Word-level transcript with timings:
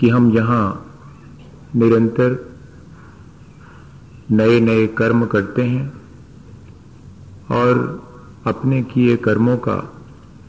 कि 0.00 0.08
हम 0.08 0.30
यहाँ 0.30 0.86
निरंतर 1.76 2.52
नए 4.30 4.60
नए 4.60 4.86
कर्म 4.86 5.26
करते 5.26 5.62
हैं 5.62 5.92
और 7.50 8.02
अपने 8.46 8.82
किए 8.82 9.16
कर्मों 9.16 9.56
का 9.56 9.76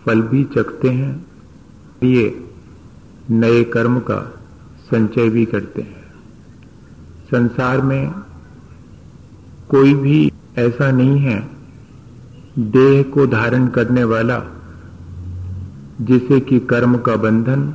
फल 0.06 0.22
भी 0.22 0.44
चखते 0.44 0.90
हैं, 0.90 1.26
ये 2.04 2.50
नए 3.30 3.64
कर्म 3.64 4.00
का 4.00 4.40
संचय 4.92 5.30
भी 5.30 5.46
करते 5.46 5.82
हैं। 5.82 6.14
संसार 7.32 7.82
में 7.82 8.12
कोई 9.70 9.94
भी 9.94 10.32
ऐसा 10.58 10.92
नहीं 10.92 11.20
है, 11.20 11.50
देह 12.60 13.04
को 13.04 13.28
धारण 13.28 13.68
करने 13.68 14.04
वाला, 14.04 14.42
जिसे 16.02 16.40
कि 16.40 16.60
कर्म 16.60 16.98
का 16.98 17.16
बंधन 17.16 17.74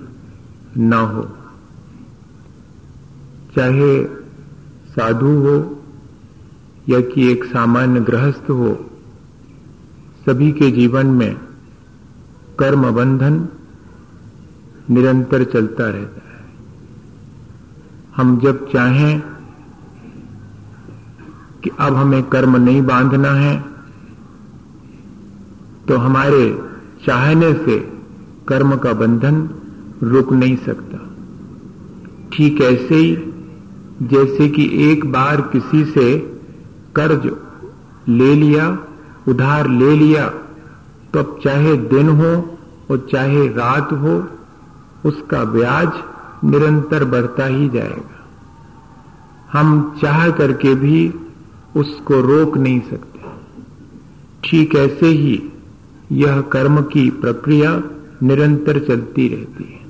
न 0.77 0.93
हो। 0.93 1.36
चाहे 3.57 4.05
साधु 4.91 5.31
हो 5.41 5.57
या 6.89 7.01
कि 7.01 7.31
एक 7.31 7.45
सामान्य 7.45 8.01
गृहस्थ 8.01 8.51
हो, 8.51 8.73
सभी 10.27 10.51
के 10.53 10.71
जीवन 10.71 11.07
में 11.07 11.37
कर्म 12.59 12.91
बंधन 12.91 13.47
निरंतर 14.91 15.45
चलता 15.45 15.89
रहता 15.91 16.21
है। 16.29 16.45
हम 18.17 18.39
जब 18.41 18.67
चाहें 18.73 19.21
कि 21.65 21.71
अब 21.81 21.95
हमें 21.95 22.23
कर्म 22.23 22.57
नहीं 22.57 22.83
बांधना 22.83 23.31
है 23.33 23.55
तो 25.89 25.97
हमारे 25.97 26.43
चाहने 27.07 27.53
से 27.55 27.79
कर्म 28.49 28.77
का 28.77 28.93
बंधन 28.93 29.49
रुक 30.03 30.33
नहीं 30.33 30.57
सकता। 30.57 30.99
ठीक 32.33 32.61
ऐसे 32.61 32.95
ही 32.95 33.17
जैसे 34.03 34.49
कि 34.49 34.69
एक 34.91 35.05
बार 35.13 35.41
किसी 35.41 35.85
से 35.85 36.19
कर्ज 36.97 37.31
ले 38.09 38.35
लिया, 38.35 38.67
उधार 39.29 39.69
ले 39.69 39.95
लिया 39.97 40.29
तो 41.13 41.19
अब 41.19 41.39
चाहे 41.45 41.77
दिन 41.77 42.09
हो 42.09 42.59
और 42.91 43.07
चाहे 43.13 43.47
रात 43.49 43.93
हो, 43.93 44.15
उसका 45.05 45.45
ब्याज 45.45 45.89
निरंतर 46.45 47.05
बढ़ता 47.05 47.47
ही 47.47 47.69
जाएगा। 47.69 48.25
हम 49.53 49.97
चाह 50.03 50.29
करके 50.31 50.75
भी 50.75 51.09
उसको 51.77 52.21
रोक 52.21 52.57
नहीं 52.59 52.81
सकते। 52.81 53.21
ठीक 54.45 54.75
ऐसे 54.75 55.07
ही 55.07 55.43
यह 56.13 56.41
कर्म 56.41 56.83
की 56.83 57.09
प्रक्रिया 57.11 57.83
निरंतर 58.23 58.79
चलती 58.79 59.29
रहती 59.29 59.65
है। 59.65 59.86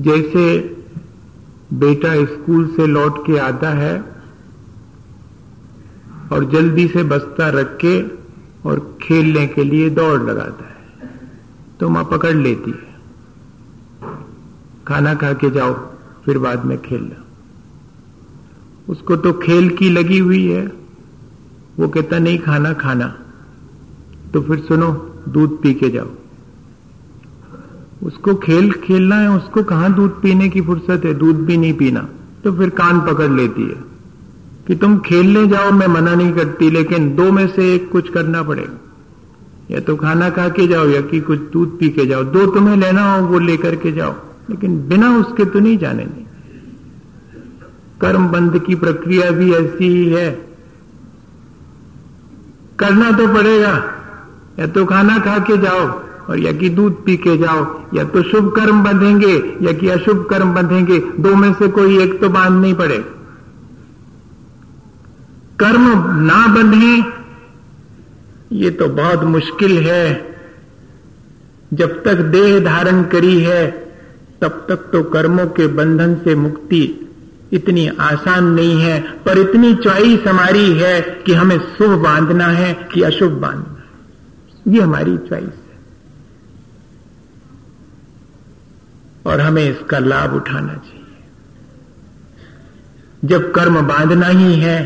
जैसे 0.00 0.44
बेटा 1.72 2.14
स्कूल 2.24 2.66
से 2.66 2.86
लौट 2.86 3.26
के 3.26 3.38
आता 3.38 3.70
है 3.70 3.94
और 6.32 6.44
जल्दी 6.50 6.86
से 6.88 7.02
बस्ता 7.04 7.48
रख 7.48 7.78
के 7.84 7.94
और 8.68 8.98
खेलने 9.02 9.46
के 9.46 9.64
लिए 9.64 9.90
दौड़ 9.90 10.20
लगाता 10.22 10.64
है 10.64 11.10
तो 11.80 11.88
माँ 11.88 12.04
पकड़ 12.04 12.34
लेती 12.36 12.70
है। 12.70 12.88
खाना 14.88 15.14
खा 15.14 15.32
के 15.32 15.50
जाओ, 15.50 15.74
फिर 16.24 16.38
बाद 16.38 16.64
में 16.64 16.80
खेलना 16.82 17.24
उसको 18.88 19.16
तो 19.16 19.32
खेल 19.32 19.68
की 19.70 19.88
लगी 19.90 20.18
हुई 20.18 20.46
है। 20.46 20.64
वो 21.78 21.88
कहता, 21.88 22.18
नहीं, 22.18 22.38
खाना 22.38 22.72
खाना। 22.72 23.06
तो 24.34 24.40
फिर 24.42 24.58
सुनो, 24.58 24.88
दूध 25.28 25.60
पी 25.62 25.74
के 25.74 25.90
जाओ। 25.90 26.08
उसको 28.02 28.34
खेल 28.34 28.72
खेलना 28.72 29.16
है, 29.16 29.30
उसको 29.30 29.62
कहाँ 29.62 29.94
दूध 29.94 30.22
पीने 30.22 30.48
की 30.48 30.60
फुर्सत 30.60 31.04
है? 31.04 31.14
दूध 31.14 31.36
भी 31.36 31.56
नहीं 31.56 31.74
पीना। 31.74 32.08
तो 32.44 32.52
फिर 32.52 32.68
कान 32.70 33.00
पकड़ 33.00 33.30
लेती 33.30 33.62
है 33.62 33.76
कि 34.66 34.74
तुम 34.74 34.98
खेलने 34.98 35.46
जाओ, 35.46 35.70
मैं 35.70 35.86
मना 35.86 36.14
नहीं 36.14 36.32
करती, 36.32 36.70
लेकिन 36.70 37.16
दो 37.16 37.32
में 37.32 37.48
से 37.48 37.74
एक 37.74 37.90
कुछ 37.90 38.10
करना 38.10 38.42
पड़ेगा। 38.42 38.78
या 39.70 39.80
तो 39.80 39.96
खाना 39.96 40.30
खा 40.30 40.48
के 40.48 40.66
जाओ, 40.66 40.86
या 40.86 41.00
कि 41.00 41.20
कुछ 41.20 41.38
दूध 41.38 41.78
पी 41.78 41.88
के 41.88 42.06
जाओ। 42.06 42.24
दो 42.24 42.46
तुम्हें 42.46 42.76
लेना 42.76 43.14
हो, 43.14 43.26
वो 43.26 43.38
लेकर 43.38 43.76
के 43.76 43.92
जाओ। 43.92 44.14
लेकिन 44.50 44.88
बिना 44.88 45.16
उसके 45.16 45.44
तो 45.44 45.58
नहीं 45.58 45.78
जाने 45.78 46.04
नहीं 46.04 46.24
कर्म 48.00 48.28
बंद 48.28 48.58
की 48.58 48.74
प्रक्रिया 48.74 49.30
भी 49.30 49.52
ऐसी 49.52 49.88
ही 49.88 50.06
है। 50.06 50.48
करना 52.78 53.10
तो 53.10 53.28
पड़ेगा। 53.28 53.84
या 54.58 54.66
तो 54.66 54.84
खाना 54.84 55.18
खा 55.18 55.38
के 55.38 55.56
जाओ 55.56 56.09
और 56.30 56.38
या 56.38 56.52
कि 56.52 56.68
दूध 56.68 57.04
पी 57.04 57.16
के 57.16 57.36
जाओ, 57.36 57.80
या 57.94 58.04
तो 58.04 58.22
शुभ 58.22 58.52
कर्म 58.56 58.84
बंधेंगे, 58.84 59.58
या 59.62 59.72
कि 59.72 59.88
अशुभ 59.88 60.26
कर्म 60.30 60.54
बंधेंगे, 60.54 60.98
दो 60.98 61.34
में 61.34 61.54
से 61.54 61.68
कोई 61.68 61.98
एक 61.98 62.20
तो 62.20 62.28
बाँध 62.28 62.62
नहीं 62.62 62.74
पड़े। 62.74 62.98
कर्म 65.58 65.82
ना 66.22 66.46
बंधे, 66.46 67.20
ये 68.52 68.70
तो 68.70 68.86
बहुत 68.86 69.24
मुश्किल 69.24 69.78
है। 69.78 70.36
जब 71.74 72.02
तक 72.02 72.14
देह 72.14 72.60
धारण 72.60 73.02
करी 73.02 73.40
है, 73.40 73.70
तब 74.40 74.66
तक 74.68 74.76
तो 74.76 75.02
कर्मों 75.02 75.46
के 75.46 75.66
बंधन 75.66 76.14
से 76.14 76.34
मुक्ति 76.34 77.08
इतनी 77.52 77.88
आसान 77.88 78.44
नहीं 78.44 78.80
है, 78.80 79.00
पर 79.00 79.38
इतनी 79.38 79.74
चॉइस 79.74 80.26
हमारी 80.28 80.72
है 80.72 81.22
कि 81.26 81.34
हमें 81.34 81.58
शुभ 81.58 81.90
बांधना 81.90 82.46
है 82.46 82.88
कि 82.94 83.02
अशुभ 83.02 83.32
बांधना 83.32 83.76
है। 83.78 84.74
ये 84.74 84.80
हमारी 84.80 85.16
चॉइस। 85.16 85.59
और 89.26 89.40
हमें 89.40 89.62
इसका 89.64 89.98
लाभ 89.98 90.34
उठाना 90.34 90.74
चाहिए। 90.74 90.98
जब 93.24 93.50
कर्म 93.52 93.80
बांधना 93.86 94.26
ही 94.26 94.54
है, 94.54 94.78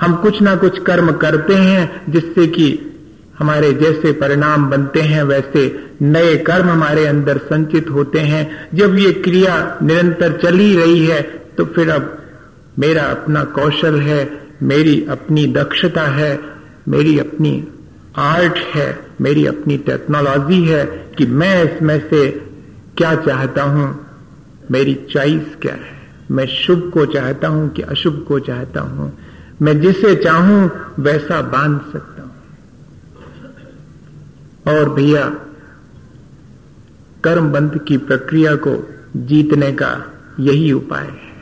हम 0.00 0.14
कुछ 0.14 0.40
ना 0.42 0.54
कुछ 0.56 0.78
कर्म 0.82 1.12
करते 1.12 1.54
हैं, 1.54 2.12
जिससे 2.12 2.46
कि 2.46 2.66
हमारे 3.38 3.72
जैसे 3.72 4.12
परिणाम 4.12 4.66
बनते 4.70 5.00
हैं, 5.00 5.22
वैसे 5.22 5.62
नए 6.02 6.36
कर्म 6.36 6.68
हमारे 6.68 7.06
अंदर 7.06 7.38
संचित 7.38 7.90
होते 7.90 8.20
हैं। 8.20 8.68
जब 8.74 8.94
ये 8.98 9.12
क्रिया 9.12 9.78
निरंतर 9.82 10.36
चली 10.42 10.76
रही 10.76 11.06
है 11.06 11.20
तो 11.56 11.64
फिर 11.64 11.90
अब 11.90 12.18
मेरा 12.78 13.02
अपना 13.02 13.44
कौशल 13.44 14.00
है, 14.00 14.40
मेरी 14.62 15.06
अपनी 15.10 15.46
दक्षता 15.46 16.02
है, 16.02 16.38
मेरी 16.88 17.18
अपनी 17.18 17.52
आर्ट 18.16 18.58
है, 18.74 18.98
मेरी 19.20 19.46
अपनी 19.46 19.76
टेक्नोलॉजी 19.78 20.62
है 20.64 20.84
कि 21.18 21.26
मैं 21.26 21.62
इसमें 21.64 21.98
से 22.10 22.22
क्या 22.98 23.14
चाहता 23.14 23.62
हूँ? 23.62 24.06
मेरी 24.70 24.94
चॉइस 24.94 25.56
क्या 25.62 25.74
है? 25.74 25.94
मैं 26.30 26.46
शुभ 26.46 26.90
को 26.94 27.06
चाहता 27.06 27.48
हूँ 27.48 27.68
कि 27.68 27.82
अशुभ 27.82 28.24
को 28.28 28.38
चाहता 28.38 28.80
हूँ? 28.80 29.18
मैं 29.62 29.80
जिसे 29.80 30.14
चाहूँ, 30.14 30.70
वैसा 31.00 31.42
बाँध 31.42 31.80
सकता 31.92 32.22
हूँ। 32.22 32.30
और 34.68 34.88
भैया 34.88 35.32
कर्म 37.24 37.52
बंध 37.52 37.78
की 37.78 37.96
प्रक्रिया 37.96 38.54
को 38.54 38.88
जीतने 39.16 39.72
का 39.72 40.12
यही 40.40 40.72
उपाय 40.72 41.04
है। 41.04 41.34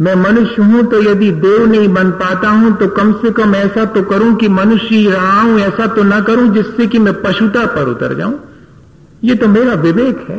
मैं 0.00 0.14
मनुष्य 0.14 0.62
हूँ 0.62 0.90
तो 0.90 1.02
यदि 1.02 1.30
देव 1.30 1.66
नहीं 1.66 1.88
बन 1.88 2.10
पाता 2.10 2.48
हूँ 2.48 2.76
तो 2.76 2.88
कम 2.88 3.12
से 3.12 3.30
कम 3.30 3.54
ऐसा 3.54 3.84
तो 3.84 4.02
करूँ 4.02 4.36
कि 4.36 4.48
मनुष्य 4.48 5.10
रहा 5.10 5.40
हूँ, 5.40 5.60
ऐसा 5.60 5.86
तो 5.86 6.02
ना 6.02 6.20
करूँ 6.20 6.54
जिससे 6.54 6.86
कि 6.86 6.98
मैं 6.98 7.22
पशुता 7.22 7.66
पर 7.66 7.88
उतर 7.88 8.14
जाऊँ। 8.14 8.51
ये 9.22 9.34
तो 9.34 9.48
मेरा 9.48 9.74
विवेक 9.74 10.26
है। 10.28 10.38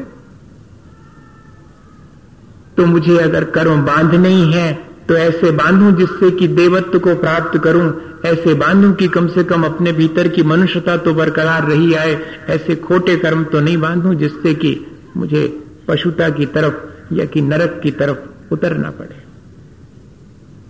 तो 2.77 2.85
मुझे 2.85 3.17
अगर 3.17 3.43
कर्म 3.51 3.85
बाँध 3.85 4.15
नहीं 4.15 4.51
है 4.53 4.71
तो 5.09 5.15
ऐसे 5.15 5.51
बांधूं 5.51 5.91
जिससे 5.91 6.29
कि 6.31 6.47
देवत्व 6.47 6.99
को 6.99 7.15
प्राप्त 7.15 7.57
करूँ, 7.57 7.91
ऐसे 8.25 8.53
बांधूं 8.53 8.91
कि 8.93 9.07
कम 9.07 9.27
से 9.27 9.43
कम 9.43 9.63
अपने 9.63 9.91
भीतर 9.91 10.27
की 10.27 10.43
मनुष्यता 10.43 10.95
तो 10.97 11.13
बरकरार 11.13 11.67
रही 11.67 11.93
आए, 11.93 12.13
ऐसे 12.49 12.75
खोटे 12.75 13.15
कर्म 13.15 13.43
तो 13.43 13.59
नहीं 13.59 13.77
बांधूं 13.77 14.13
जिससे 14.13 14.53
कि 14.55 14.75
मुझे 15.17 15.47
पशुता 15.87 16.29
की 16.29 16.45
तरफ़ 16.45 17.13
या 17.13 17.25
कि 17.25 17.41
नरक 17.41 17.79
की 17.83 17.91
तरफ़ 17.91 18.53
उतरना 18.53 18.91
पड़े। 18.91 19.21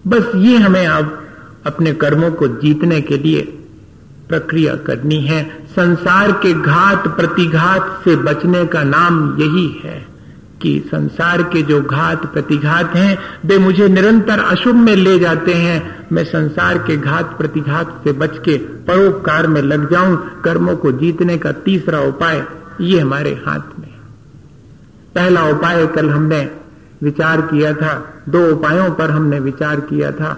बस 0.07 0.31
ये 0.35 0.57
हमें 0.57 0.85
अब 0.87 1.19
अपने 1.65 1.93
कर्मों 1.95 2.31
को 2.31 2.47
जीतने 2.47 3.01
के 3.01 3.17
लिए 3.17 3.41
प्रक्रिया 4.33 4.75
करनी 4.75 5.21
है। 5.21 5.43
संसार 5.69 6.31
के 6.31 6.53
घात 6.53 7.07
प्रतिघात 7.07 8.01
से 8.05 8.15
बचने 8.15 8.65
का 8.65 8.83
नाम 8.83 9.37
यही 9.39 9.67
है 9.83 10.13
कि 10.61 10.71
संसार 10.87 11.41
के 11.43 11.61
जो 11.61 11.81
घात 11.81 12.25
प्रतिघात 12.25 12.95
हैं, 12.95 13.17
वे 13.45 13.57
मुझे 13.57 13.87
निरंतर 13.87 14.39
अशुभ 14.39 14.75
में 14.75 14.95
ले 14.95 15.19
जाते 15.19 15.53
हैं। 15.53 16.07
मैं 16.11 16.23
संसार 16.23 16.77
के 16.77 16.97
घात 16.97 17.37
प्रतिघात 17.37 18.01
से 18.03 18.11
बच 18.11 18.37
के 18.37 18.57
परोपकार 18.57 19.47
में 19.47 19.61
लग 19.61 19.91
जाऊँ। 19.91 20.41
कर्मों 20.41 20.75
को 20.75 20.91
जीतने 20.91 21.37
का 21.37 21.51
तीसरा 21.51 21.99
उपाय 21.99 22.43
ये 22.81 22.99
हमारे 22.99 23.31
हाथ 23.47 23.79
में 23.79 23.89
पहला 25.15 25.43
उपाय 25.45 25.87
कल 25.87 26.09
हमने 26.09 26.51
विचार 27.03 27.41
किया 27.41 27.73
था। 27.73 28.23
दो 28.29 28.47
उपायों 28.51 28.91
पर 28.91 29.11
हमने 29.11 29.39
विचार 29.39 29.79
किया 29.79 30.11
था। 30.11 30.31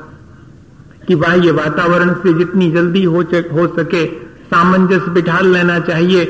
कि 1.07 1.15
बाह्य 1.15 1.51
वातावरण 1.53 2.13
से 2.13 2.33
जितनी 2.33 2.71
जल्दी 2.71 3.03
हो, 3.03 3.21
हो 3.53 3.67
सके 3.75 4.05
सामंजस्य 4.45 5.11
बिठा 5.11 5.39
लेना 5.41 5.79
चाहिए। 5.81 6.25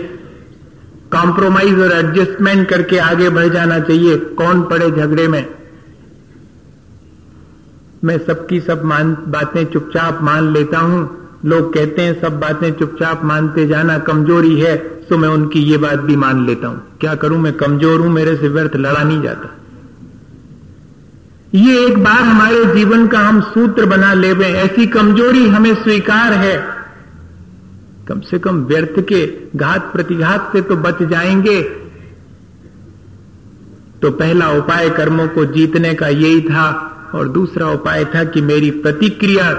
कॉम्प्रोमाइज 1.12 1.80
और 1.80 1.92
एडजस्टमेंट 1.92 2.68
करके 2.70 2.98
आगे 3.00 3.30
बढ़ 3.30 3.48
जाना 3.48 3.80
चाहिए। 3.80 4.16
कौन 4.38 4.62
पड़े 4.62 4.90
झगड़े 4.92 5.28
में? 5.28 5.46
मैं 8.04 8.18
सबकी 8.18 8.60
सब 8.60 8.84
मान 8.84 9.16
बातें 9.28 9.64
चुपचाप 9.66 10.20
मान 10.24 10.52
लेता 10.54 10.80
हूँ। 10.80 11.00
लोग 11.46 11.74
कहते 11.74 12.02
हैं 12.02 12.20
सब 12.22 12.40
बातें 12.40 12.72
चुपचाप 12.72 13.24
मानते 13.24 13.66
जाना 13.68 13.98
कमज़ोरी 14.00 14.60
है 14.60 14.76
तो 15.10 15.18
मैं 15.18 15.30
उनकी 15.30 15.60
ये 15.62 15.78
बात 15.78 16.00
भी 16.00 16.16
मान 16.16 16.46
लेता 16.46 16.68
हूँ। 16.68 16.82
क्या 17.02 17.16
करूँ? 17.16 17.38
मैं 17.40 17.54
कमज़ोर 17.54 18.00
हूँ 18.00 18.10
मेरे 18.10 18.36
से 18.36 18.48
व्यर्थ 18.48 18.76
लड़ा 18.76 19.04
नहीं 19.04 19.22
जाता। 19.22 19.50
ये 21.56 21.86
एक 21.86 21.98
बार 22.04 22.22
हमारे 22.22 22.64
जीवन 22.66 23.08
का 23.08 23.20
हम 23.20 23.40
सूत्र 23.42 23.86
बना 23.86 24.14
ले 24.14 24.30
ऐसी 24.44 24.88
कमज़ोरी 24.88 25.48
हमें 25.48 25.74
स्वीकार 25.76 26.34
है। 26.34 26.58
कम 28.08 28.20
से 28.20 28.40
कम 28.40 28.58
व्यर्थ 28.64 29.00
के 29.12 29.26
घात 29.58 29.92
प्रतिघात 29.94 30.50
से 30.54 30.62
तो 30.62 30.76
बच 30.76 31.04
जाएँगे। 31.04 31.62
तो 34.02 34.12
पहला 34.12 34.50
उपाय 34.50 34.90
कर्मों 34.90 35.28
को 35.28 35.46
जीतने 35.46 35.94
का 35.94 36.08
यही 36.08 36.42
था, 36.42 36.92
और 37.16 37.30
दूसरा 37.30 37.70
उपाय 37.70 38.06
था 38.06 38.24
कि 38.24 38.42
मेरी 38.42 38.72
प्रतिक्रिया 38.72 39.52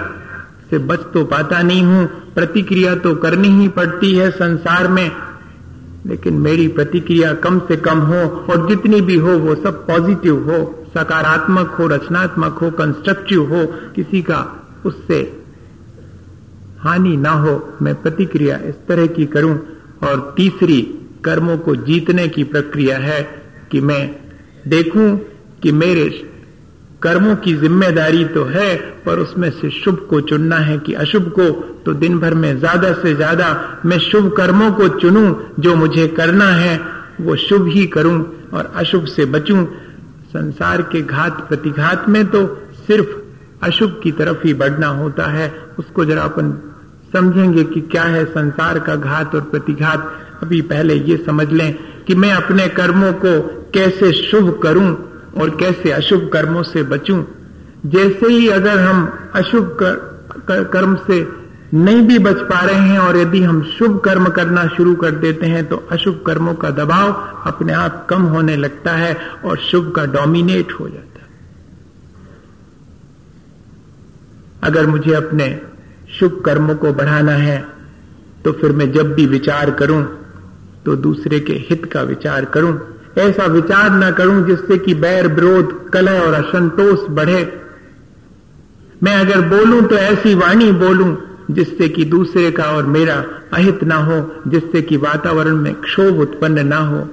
से 0.71 0.79
बच 0.79 1.01
तो 1.15 1.25
पाता 1.25 1.63
नहीं 1.63 1.83
हूँ। 1.83 2.07
प्रतिक्रिया 2.35 2.95
तो 2.95 3.15
करनी 3.15 3.49
ही 3.49 3.69
पड़ती 3.69 4.15
है 4.15 4.31
संसार 4.31 4.89
में, 4.89 5.11
लेकिन 6.07 6.35
मेरी 6.35 6.69
प्रतिक्रिया 6.69 7.33
कम 7.35 7.59
से 7.59 7.77
कम 7.77 7.99
हो, 7.99 8.47
और 8.51 8.69
जितनी 8.69 9.01
भी 9.01 9.17
हो 9.17 9.39
वो 9.39 9.55
सब 9.55 9.87
पॉजिटिव 9.87 10.51
हो। 10.51 10.86
सकारात्मक 10.97 11.77
हो, 11.79 11.87
रचनात्मक 11.87 12.59
हो 12.59 12.71
कंस्ट्रक्टिव 12.73 13.55
हो, 13.55 13.65
किसी 13.97 14.23
का 14.23 14.41
उससे 14.87 15.21
हानि 16.81 17.17
ना 17.17 17.31
हो, 17.31 17.79
मैं 17.83 17.95
प्रतिक्रिया 18.03 18.57
इस 18.65 18.75
तरह 18.89 19.07
की 19.07 19.27
करूँ। 19.27 19.59
और 20.03 20.35
तीसरी, 20.37 20.81
कर्मों 21.25 21.57
को 21.59 21.75
जीतने 21.77 22.27
की 22.29 22.45
प्रक्रिया 22.45 22.97
है 22.99 23.21
कि 23.71 23.81
मैं 23.81 24.03
देखूँ 24.69 25.09
कि 25.63 25.73
मेरे 25.73 26.09
कर्मों 27.03 27.35
की 27.37 27.55
ज़िम्मेदारी 27.55 28.25
तो 28.25 28.45
है, 28.45 28.77
पर 28.77 29.19
उसमें 29.19 29.51
से 29.51 29.71
शुभ 29.71 30.07
को 30.11 30.21
चुनना 30.21 30.57
है 30.59 30.79
कि 30.79 30.93
अशुभ 30.95 31.29
को 31.31 31.49
तो 31.83 31.93
दिन 31.95 32.19
भर 32.19 32.35
में 32.35 32.59
ज़्यादा 32.59 32.93
से 32.93 33.15
ज़्यादा 33.15 33.49
मैं 33.87 33.99
शुभ 34.01 34.33
कर्मों 34.37 34.71
को 34.73 34.89
चुनूं, 35.01 35.35
जो 35.61 35.75
मुझे 35.77 36.07
करना 36.09 36.49
है, 36.53 36.81
वो 37.21 37.37
शुभ 37.39 37.69
ही 37.69 37.87
करूँ 37.87 38.19
और 38.53 38.73
अशुभ 38.77 39.05
से 39.07 39.25
बचूं। 39.27 39.65
संसार 40.27 40.83
के 40.83 41.03
घात 41.03 41.49
प्रतिघात 41.49 42.09
में 42.09 42.25
तो 42.27 42.47
सिर्फ़ 42.87 43.65
अशुभ 43.65 44.01
की 44.03 44.13
तरफ़ 44.13 44.47
ही 44.47 44.55
बढ़ना 44.55 44.87
होता 44.87 45.27
है। 45.27 45.53
उसको 45.79 46.05
जरा 46.05 46.23
अपन 46.23 46.53
समझेंगे 47.13 47.65
कि 47.65 47.81
क्या 47.81 48.03
है 48.03 48.25
संसार 48.25 48.79
का 48.79 48.97
घात 48.97 49.35
और 49.35 49.41
प्रतिघात। 49.41 50.13
अभी 50.43 50.61
पहले 50.61 50.95
ये 50.95 51.17
समझ 51.27 51.53
लें 51.53 51.75
कि 52.07 52.15
मैं 52.15 52.33
अपने 52.33 52.69
कर्मों 52.69 53.13
को 53.13 53.41
कैसे 53.75 54.13
शुभ 54.13 54.61
करूँ 54.63 54.91
और 55.41 55.51
कैसे 55.51 55.91
अशुभ 55.91 56.31
कर्मों 56.33 56.63
से 56.63 56.83
बचूं। 56.83 57.23
जैसे 57.87 58.27
ही 58.27 58.49
अगर 58.49 58.79
हम 58.79 59.19
अशुभ 59.35 59.77
कर, 59.81 59.95
कर, 60.49 60.65
कर्म 60.65 60.95
से 60.97 61.46
नहीं 61.77 62.03
भी 62.03 62.19
बच 62.19 62.41
पा 62.43 62.61
रहे 62.61 62.81
हैं 62.81 62.99
और 62.99 63.17
यदि 63.17 63.43
हम 63.43 63.63
शुभ 63.71 63.99
कर्म 64.01 64.29
करना 64.29 64.67
शुरू 64.67 64.95
कर 64.95 65.11
देते 65.19 65.47
हैं 65.47 65.65
तो 65.69 65.77
अशुभ 65.93 66.23
कर्मों 66.27 66.55
का 66.55 66.71
दबाव 66.71 67.13
अपने 67.47 67.73
आप 67.75 68.07
कम 68.11 68.23
होने 68.25 68.57
लगता 68.57 68.93
है 68.93 69.17
और 69.45 69.59
शुभ 69.61 69.93
का 69.97 70.05
डोमिनेट 70.07 70.73
हो 70.73 70.89
जाता 70.89 71.21
है। 71.21 71.27
अगर 74.63 74.87
मुझे 74.87 75.13
अपने 75.15 75.49
शुभ 76.19 76.41
कर्मों 76.47 76.75
को 76.77 76.93
बढ़ाना 76.93 77.33
है 77.33 77.59
तो 78.45 78.53
फिर 78.53 78.73
मैं 78.73 78.91
जब 78.93 79.15
भी 79.15 79.27
विचार 79.27 79.71
करूँ 79.75 80.03
तो 80.85 80.97
दूसरे 80.97 81.41
के 81.41 81.53
हित 81.69 81.85
का 81.93 82.03
विचार 82.05 82.45
करूँ। 82.55 82.79
ऐसा 83.19 83.45
विचार 83.51 83.91
न 83.93 84.11
करूँ 84.13 84.47
जिससे 84.47 84.79
कि 84.79 84.95
बैर 84.97 85.27
विरोध, 85.29 85.91
कलह 85.91 86.21
और 86.21 86.35
असंतोष 86.35 87.09
बढ़े। 87.11 87.43
मैं 89.03 89.15
अगर 89.17 89.41
बोलूँ 89.49 89.83
तो 89.83 89.97
ऐसी 89.97 90.35
वाणी 90.35 90.71
बोलूँ 90.75 91.15
जिससे 91.51 91.89
कि 91.89 92.05
दूसरे 92.05 92.51
का 92.51 92.65
और 92.65 92.87
मेरा 92.87 93.25
अहित 93.53 93.85
ना 93.85 93.97
हो, 93.97 94.33
जिससे 94.49 94.83
कि 94.83 94.97
वातावरण 94.97 95.57
में 95.57 95.75
क्षोभ 95.75 96.21
उत्पन्न 96.21 96.67
ना 96.67 96.77
हो। 96.77 97.09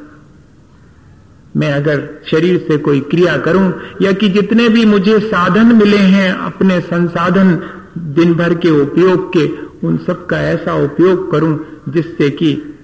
मैं 1.58 1.74
अगर 1.74 2.10
शरीर 2.32 2.66
से 2.68 2.78
कोई 2.78 3.00
क्रिया 3.00 3.38
करूँ, 3.38 3.74
या 4.02 4.12
कि 4.12 4.30
जितने 4.30 4.70
भी 4.70 4.86
मुझे 4.86 5.20
साधन 5.20 5.76
मिले 5.76 5.98
हैं, 5.98 6.32
अपने 6.34 6.80
संसाधन 6.80 7.64
दिन 7.98 8.34
भर 8.34 8.54
के 8.54 8.70
उपयोग 8.70 9.30
के, 9.38 9.48
उन 9.88 9.98
सब 9.98 10.26
का 10.26 10.40
ऐसा 10.40 10.74
उपयोग 10.74 11.32
करूँ, 11.32 11.82
जिससे 11.90 12.30
कि 12.30 12.80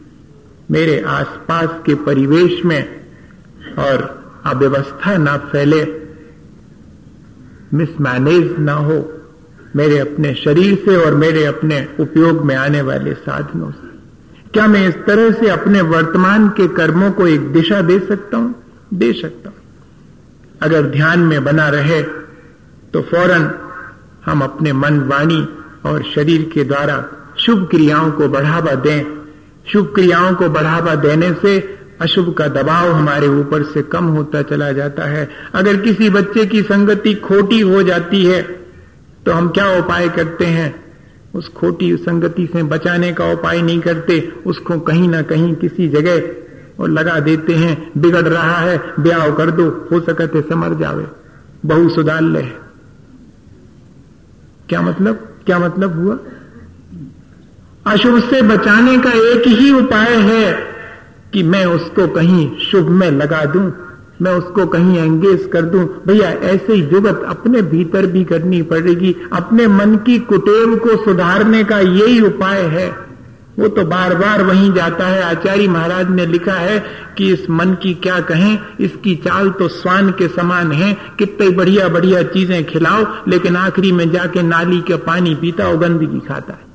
मेरे 0.72 1.01
आसपास 1.01 1.70
के 1.86 1.96
परिवेश 1.96 2.65
में 2.65 3.01
और 3.79 4.20
अव्यवस्था 4.46 5.18
ना 5.18 5.38
फैले 5.38 6.00
मिसमैनेज 7.74 8.56
ना 8.60 8.74
हो। 8.74 9.18
मेरे 9.75 9.97
अपने 9.99 10.33
शरीर 10.35 10.75
से 10.85 10.95
और 10.95 11.15
मेरे 11.15 11.45
अपने 11.45 11.88
उपयोग 11.99 12.43
में 12.45 12.55
आने 12.55 12.81
वाले 12.81 13.13
साधनों 13.13 13.71
से। 13.71 13.88
क्या 14.53 14.67
मैं 14.67 14.88
इस 14.89 14.95
तरह 15.07 15.31
से 15.31 15.49
अपने 15.49 15.81
वर्तमान 15.81 16.47
के 16.49 16.67
कर्मों 16.67 17.11
को 17.11 17.27
एक 17.27 17.51
दिशा 17.53 17.81
दे 17.81 17.99
सकता 17.99 18.38
हूँ? 18.38 18.55
दे 18.93 19.11
सकता 19.13 19.49
हूँ। 19.49 19.57
अगर 20.61 20.81
ध्यान 20.81 21.19
में 21.19 21.43
बना 21.43 21.69
रहे 21.69 22.01
तो 22.93 23.01
फ़ौरन 23.01 23.49
हम 24.25 24.41
अपने 24.41 24.73
मन, 24.73 24.99
वाणी 24.99 25.47
और 25.85 26.03
शरीर 26.15 26.49
के 26.53 26.63
द्वारा 26.63 27.05
शुभ 27.38 27.67
क्रियाओं 27.71 28.11
को 28.11 28.27
बढ़ावा 28.27 28.73
दें। 28.75 29.03
शुभ 29.71 29.91
क्रियाओं 29.95 30.33
को 30.35 30.49
बढ़ावा 30.49 30.95
देने 30.95 31.33
से 31.33 31.57
अशुभ 32.01 32.33
का 32.33 32.47
दबाव 32.47 32.91
हमारे 32.91 33.27
ऊपर 33.27 33.63
से 33.63 33.81
कम 33.81 34.05
होता 34.05 34.41
चला 34.41 34.71
जाता 34.71 35.03
है। 35.03 35.29
अगर 35.53 35.77
किसी 35.77 36.09
बच्चे 36.09 36.45
की 36.45 36.61
संगति 36.61 37.13
खोटी 37.13 37.59
हो 37.59 37.83
जाती 37.83 38.25
है 38.25 38.58
तो 39.25 39.31
हम 39.31 39.49
क्या 39.49 39.77
उपाय 39.77 40.09
करते 40.09 40.45
हैं? 40.45 40.89
उस 41.35 41.47
खोटी 41.47 41.97
संगति 41.97 42.49
से 42.53 42.63
बचाने 42.63 43.13
का 43.13 43.31
उपाय 43.31 43.61
नहीं 43.61 43.79
करते। 43.79 44.33
उसको 44.45 44.79
कहीं 44.79 45.09
ना 45.09 45.21
कहीं 45.21 45.55
किसी 45.55 45.88
जगह 45.89 46.31
और 46.83 46.89
लगा 46.89 47.19
देते 47.19 47.53
हैं। 47.53 47.91
बिगड़ 47.97 48.27
रहा 48.27 48.57
है 48.57 48.93
ब्याह 48.99 49.29
कर 49.29 49.51
दो, 49.51 49.88
हो 49.91 49.99
सकते 49.99 50.41
समर 50.41 50.73
जावे। 50.73 51.05
बहु 51.65 51.89
सुधार 51.89 52.21
ले 52.21 52.43
क्या 54.69 54.81
मतलब? 54.81 55.15
क्या 55.45 55.59
मतलब 55.59 55.95
हुआ? 55.95 56.17
अशुभ 57.93 58.29
से 58.29 58.41
बचाने 58.41 58.97
का 58.97 59.09
एक 59.09 59.43
ही 59.47 59.71
उपाय 59.71 60.13
है 60.13 60.53
कि 61.33 61.43
मैं 61.43 61.65
उसको 61.65 62.07
कहीं 62.07 62.59
शुभ 62.59 62.89
में 62.89 63.11
लगा 63.11 63.45
दूँ। 63.45 63.71
मैं 64.21 64.31
उसको 64.31 64.65
कहीं 64.65 64.97
एंगेज 64.97 65.49
कर 65.53 65.61
दूँ? 65.61 66.01
भैया, 66.07 66.29
ऐसे 66.29 66.81
जुगत 66.81 67.23
अपने 67.27 67.61
भीतर 67.61 68.05
भी 68.05 68.23
करनी 68.23 68.61
पड़ेगी। 68.61 69.15
अपने 69.33 69.67
मन 69.67 69.95
की 69.95 70.19
कुटेव 70.19 70.75
को 70.75 71.05
सुधारने 71.05 71.63
का 71.63 71.79
यही 71.79 72.21
उपाय 72.21 72.61
है। 72.61 73.09
वो 73.59 73.67
तो 73.67 73.83
बार 73.83 74.15
बार 74.15 74.43
वहीं 74.43 74.73
जाता 74.73 75.07
है। 75.07 75.23
आचार्य 75.23 75.67
महाराज 75.67 76.09
ने 76.09 76.25
लिखा 76.25 76.53
है 76.53 76.83
कि 77.17 77.33
इस 77.33 77.49
मन 77.49 77.73
की 77.73 77.93
क्या 77.93 78.19
कहें? 78.19 78.59
इसकी 78.79 79.15
चाल 79.15 79.49
तो 79.49 79.67
स्वान 79.67 80.09
के 80.11 80.27
समान 80.27 80.71
है। 80.71 80.97
कितने 81.19 81.49
बढ़िया 81.49 81.88
बढ़िया 81.88 82.23
चीज़ें 82.23 82.65
खिलाओ, 82.65 83.05
लेकिन 83.27 83.55
आखिरी 83.55 83.91
में 83.91 84.11
जाके 84.11 84.41
नाली 84.41 84.81
के 84.81 84.95
पानी 84.95 85.35
पीता 85.35 85.67
और 85.67 85.77
गंदगी 85.77 86.19
खाता 86.19 86.53
है। 86.53 86.69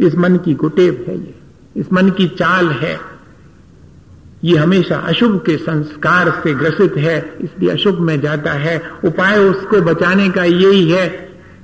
इस 0.00 0.14
मन 0.14 0.36
की 0.36 0.54
कुटेव 0.54 1.04
है 1.08 1.18
ये। 1.18 1.34
इस 1.76 1.92
मन 1.92 2.10
की 2.10 2.28
चाल 2.28 2.68
है। 2.68 3.15
ये 4.46 4.56
हमेशा 4.56 4.96
अशुभ 4.96 5.38
के 5.46 5.56
संस्कार 5.56 6.30
से 6.44 6.54
ग्रसित 6.54 6.96
है, 6.96 7.18
इसलिए 7.40 7.70
अशुभ 7.70 8.00
में 8.00 8.20
जाता 8.20 8.52
है। 8.52 8.82
उपाय 9.04 9.38
उसको 9.38 9.80
बचाने 9.80 10.28
का 10.30 10.44
यही 10.44 10.90
है। 10.90 11.08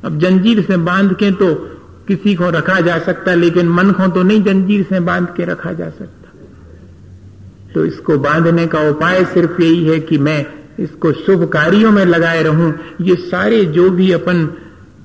अब 0.05 0.19
जंजीर 0.19 0.63
से 0.63 0.77
बाँध 0.77 1.15
के 1.15 1.31
तो 1.31 1.55
किसी 2.09 2.35
को 2.35 2.51
रखा 2.51 2.81
जा 2.81 2.99
सकता, 2.99 3.35
लेकिन 3.35 3.69
मन 3.69 3.91
को 3.91 4.07
तो 4.07 4.23
नहीं 4.23 4.43
जंजीर 4.43 4.83
से 4.83 5.01
बाँध 5.01 5.29
के 5.37 5.45
रखा 5.45 5.73
जा 5.73 5.89
सकता। 5.89 6.31
तो 7.75 7.85
इसको 7.85 8.19
बांधने 8.19 8.67
का 8.67 8.81
उपाय 8.81 9.25
सिर्फ़ 9.25 9.63
यही 9.63 9.85
है 9.87 10.01
कि 10.01 10.19
मैं 10.19 10.47
इसको 10.81 11.13
शुभ 11.13 11.45
कार्यों 11.49 11.93
में 11.93 12.05
लगाए 12.05 12.43
रहूँ। 12.43 12.75
ये 13.01 13.15
सारे 13.15 13.65
जो 13.65 13.91
भी 13.91 14.13
अपन 14.13 14.49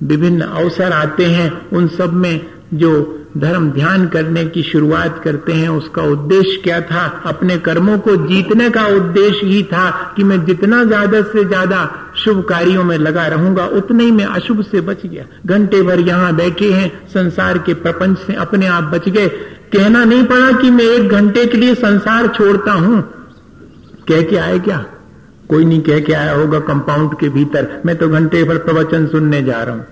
विभिन्न 0.03 0.41
अवसर 0.41 0.91
आते 0.91 1.25
हैं, 1.25 1.69
उन 1.69 1.87
सब 1.87 2.13
में 2.13 2.45
जो 2.73 3.16
धर्म 3.37 3.69
ध्यान 3.71 4.07
करने 4.07 4.45
की 4.45 4.63
शुरुआत 4.63 5.21
करते 5.23 5.53
हैं। 5.53 5.69
उसका 5.69 6.01
उद्देश्य 6.03 6.61
क्या 6.63 6.79
था? 6.81 7.05
अपने 7.25 7.57
कर्मों 7.57 7.97
को 7.99 8.15
जीतने 8.27 8.69
का 8.69 8.85
उद्देश्य 8.87 9.47
ही 9.47 9.61
था 9.63 9.89
कि 10.17 10.23
मैं 10.23 10.43
जितना 10.45 10.83
ज़्यादा 10.83 11.21
से 11.23 11.43
ज़्यादा 11.43 11.89
शुभ 12.15 12.43
कार्यों 12.49 12.83
में 12.83 12.97
लगा 12.97 13.25
रहूँगा, 13.27 13.65
उतने 13.65 14.03
ही 14.03 14.11
मैं 14.11 14.25
अशुभ 14.25 14.61
से 14.61 14.81
बच 14.81 15.05
गया। 15.05 15.25
घंटे 15.45 15.81
भर 15.81 15.99
यहाँ 15.99 16.35
बैठे 16.35 16.71
हैं, 16.71 16.89
संसार 17.09 17.57
के 17.57 17.73
प्रपंच 17.73 18.17
से 18.17 18.33
अपने 18.35 18.67
आप 18.67 18.83
बच 18.83 19.09
गए। 19.09 19.27
कहना 19.73 20.03
नहीं 20.05 20.23
पड़ा 20.23 20.51
कि 20.51 20.71
मैं 20.71 20.85
एक 20.85 21.09
घंटे 21.09 21.45
के 21.45 21.57
लिए 21.57 21.75
संसार 21.75 22.27
छोड़ता 22.27 22.71
हूँ। 22.71 23.01
कह 24.09 24.21
के 24.21 24.37
आए 24.37 24.59
क्या? 24.59 24.85
कोई 25.49 25.65
नहीं 25.65 25.81
कह 25.81 25.99
के 25.99 26.13
आया 26.13 26.31
होगा 26.31 26.59
कंपाउंड 26.59 27.13
के 27.19 27.29
भीतर। 27.29 27.81
मैं 27.85 27.95
तो 27.95 28.07
घंटे 28.09 28.43
भर 28.43 28.57
प्रवचन 28.57 29.07
सुनने 29.07 29.41
जा 29.43 29.61
रहा 29.63 29.75
हूँ। 29.75 29.85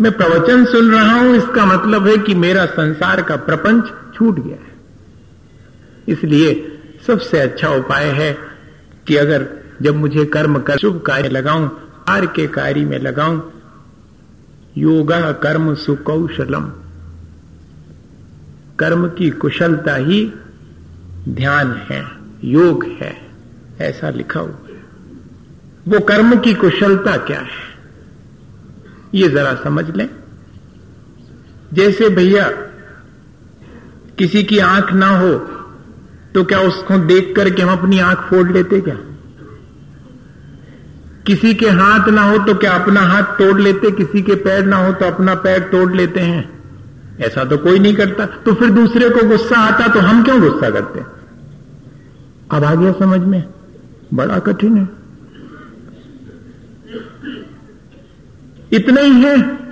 मैं 0.00 0.12
प्रवचन 0.12 0.64
सुन 0.64 0.90
रहा 0.90 1.14
हूँ, 1.14 1.36
इसका 1.36 1.64
मतलब 1.66 2.06
है 2.06 2.16
कि 2.18 2.34
मेरा 2.34 2.64
संसार 2.66 3.22
का 3.22 3.36
प्रपंच 3.36 3.92
छूट 4.14 4.38
गया 4.38 4.56
है। 4.56 4.72
इसलिए 6.08 6.78
सबसे 7.06 7.38
अच्छा 7.38 7.68
उपाय 7.68 8.04
है 8.04 8.32
कि 9.08 9.16
अगर 9.16 9.46
जब 9.82 9.96
मुझे 9.96 10.24
कर्म 10.24 10.58
कर, 10.58 10.78
शुभ 10.78 11.02
कार्य 11.06 11.28
लगाऊँ 11.28 11.70
आर 12.08 12.26
के 12.26 12.46
कार्य 12.46 12.84
में 12.84 12.98
लगाऊँ, 12.98 13.52
योगा 14.78 15.32
कर्म 15.32 15.74
सुकौशलम। 15.74 16.70
कर्म 18.78 19.08
की 19.08 19.30
कुशलता 19.30 19.94
ही 19.94 20.24
ध्यान 21.28 21.72
है, 21.90 22.04
योग 22.44 22.84
है, 22.84 23.16
ऐसा 23.80 24.10
लिखा 24.10 24.40
हुआ 24.40 24.68
है। 24.68 24.82
वो 25.88 26.00
कर्म 26.00 26.36
की 26.40 26.54
कुशलता 26.54 27.16
क्या 27.16 27.38
है? 27.38 27.73
ये 29.14 29.28
जरा 29.28 29.54
समझ 29.54 29.84
लें। 29.96 30.08
जैसे 31.72 32.08
भैया 32.08 32.48
किसी 34.18 34.42
की 34.42 34.58
आँख 34.58 34.92
ना 34.92 35.08
हो 35.08 35.32
तो 36.34 36.44
क्या 36.44 36.58
उसको 36.60 36.98
देख 36.98 37.32
करके 37.36 37.62
हम 37.62 37.72
अपनी 37.72 37.98
आँख 38.00 38.18
फोड़ 38.20 38.50
लेते 38.52 38.80
क्या? 38.80 38.96
किसी 41.26 41.54
के 41.54 41.68
हाथ 41.70 42.08
ना 42.08 42.22
हो 42.22 42.38
तो 42.38 42.54
क्या 42.54 42.72
अपना 42.72 43.00
हाथ 43.00 43.22
तोड़ 43.38 43.60
लेते? 43.60 43.90
किसी 43.90 44.22
के 44.22 44.34
पैर 44.34 44.64
ना 44.64 44.76
हो 44.76 44.92
तो 44.92 45.06
अपना 45.06 45.34
पैर 45.34 45.60
तोड़ 45.62 45.92
लेते 45.92 46.20
हैं। 46.20 46.42
ऐसा 47.20 47.44
तो 47.44 47.58
कोई 47.58 47.78
नहीं 47.78 47.94
करता। 47.94 48.26
तो 48.26 48.54
फिर 48.54 48.70
दूसरे 48.70 49.08
को 49.10 49.26
गुस्सा 49.28 49.58
आता 49.58 49.88
तो 49.88 50.00
हम 50.00 50.22
क्यों 50.24 50.40
गुस्सा 50.40 50.70
करते? 50.70 51.00
अब 52.50 52.64
आ 52.64 52.74
गया 52.74 52.92
समझ 52.92 53.20
में। 53.20 53.42
बड़ा 54.14 54.38
कठिन 54.38 54.76
है। 54.76 55.03
इतना 58.74 59.00
ही 59.00 59.22
है। 59.22 59.64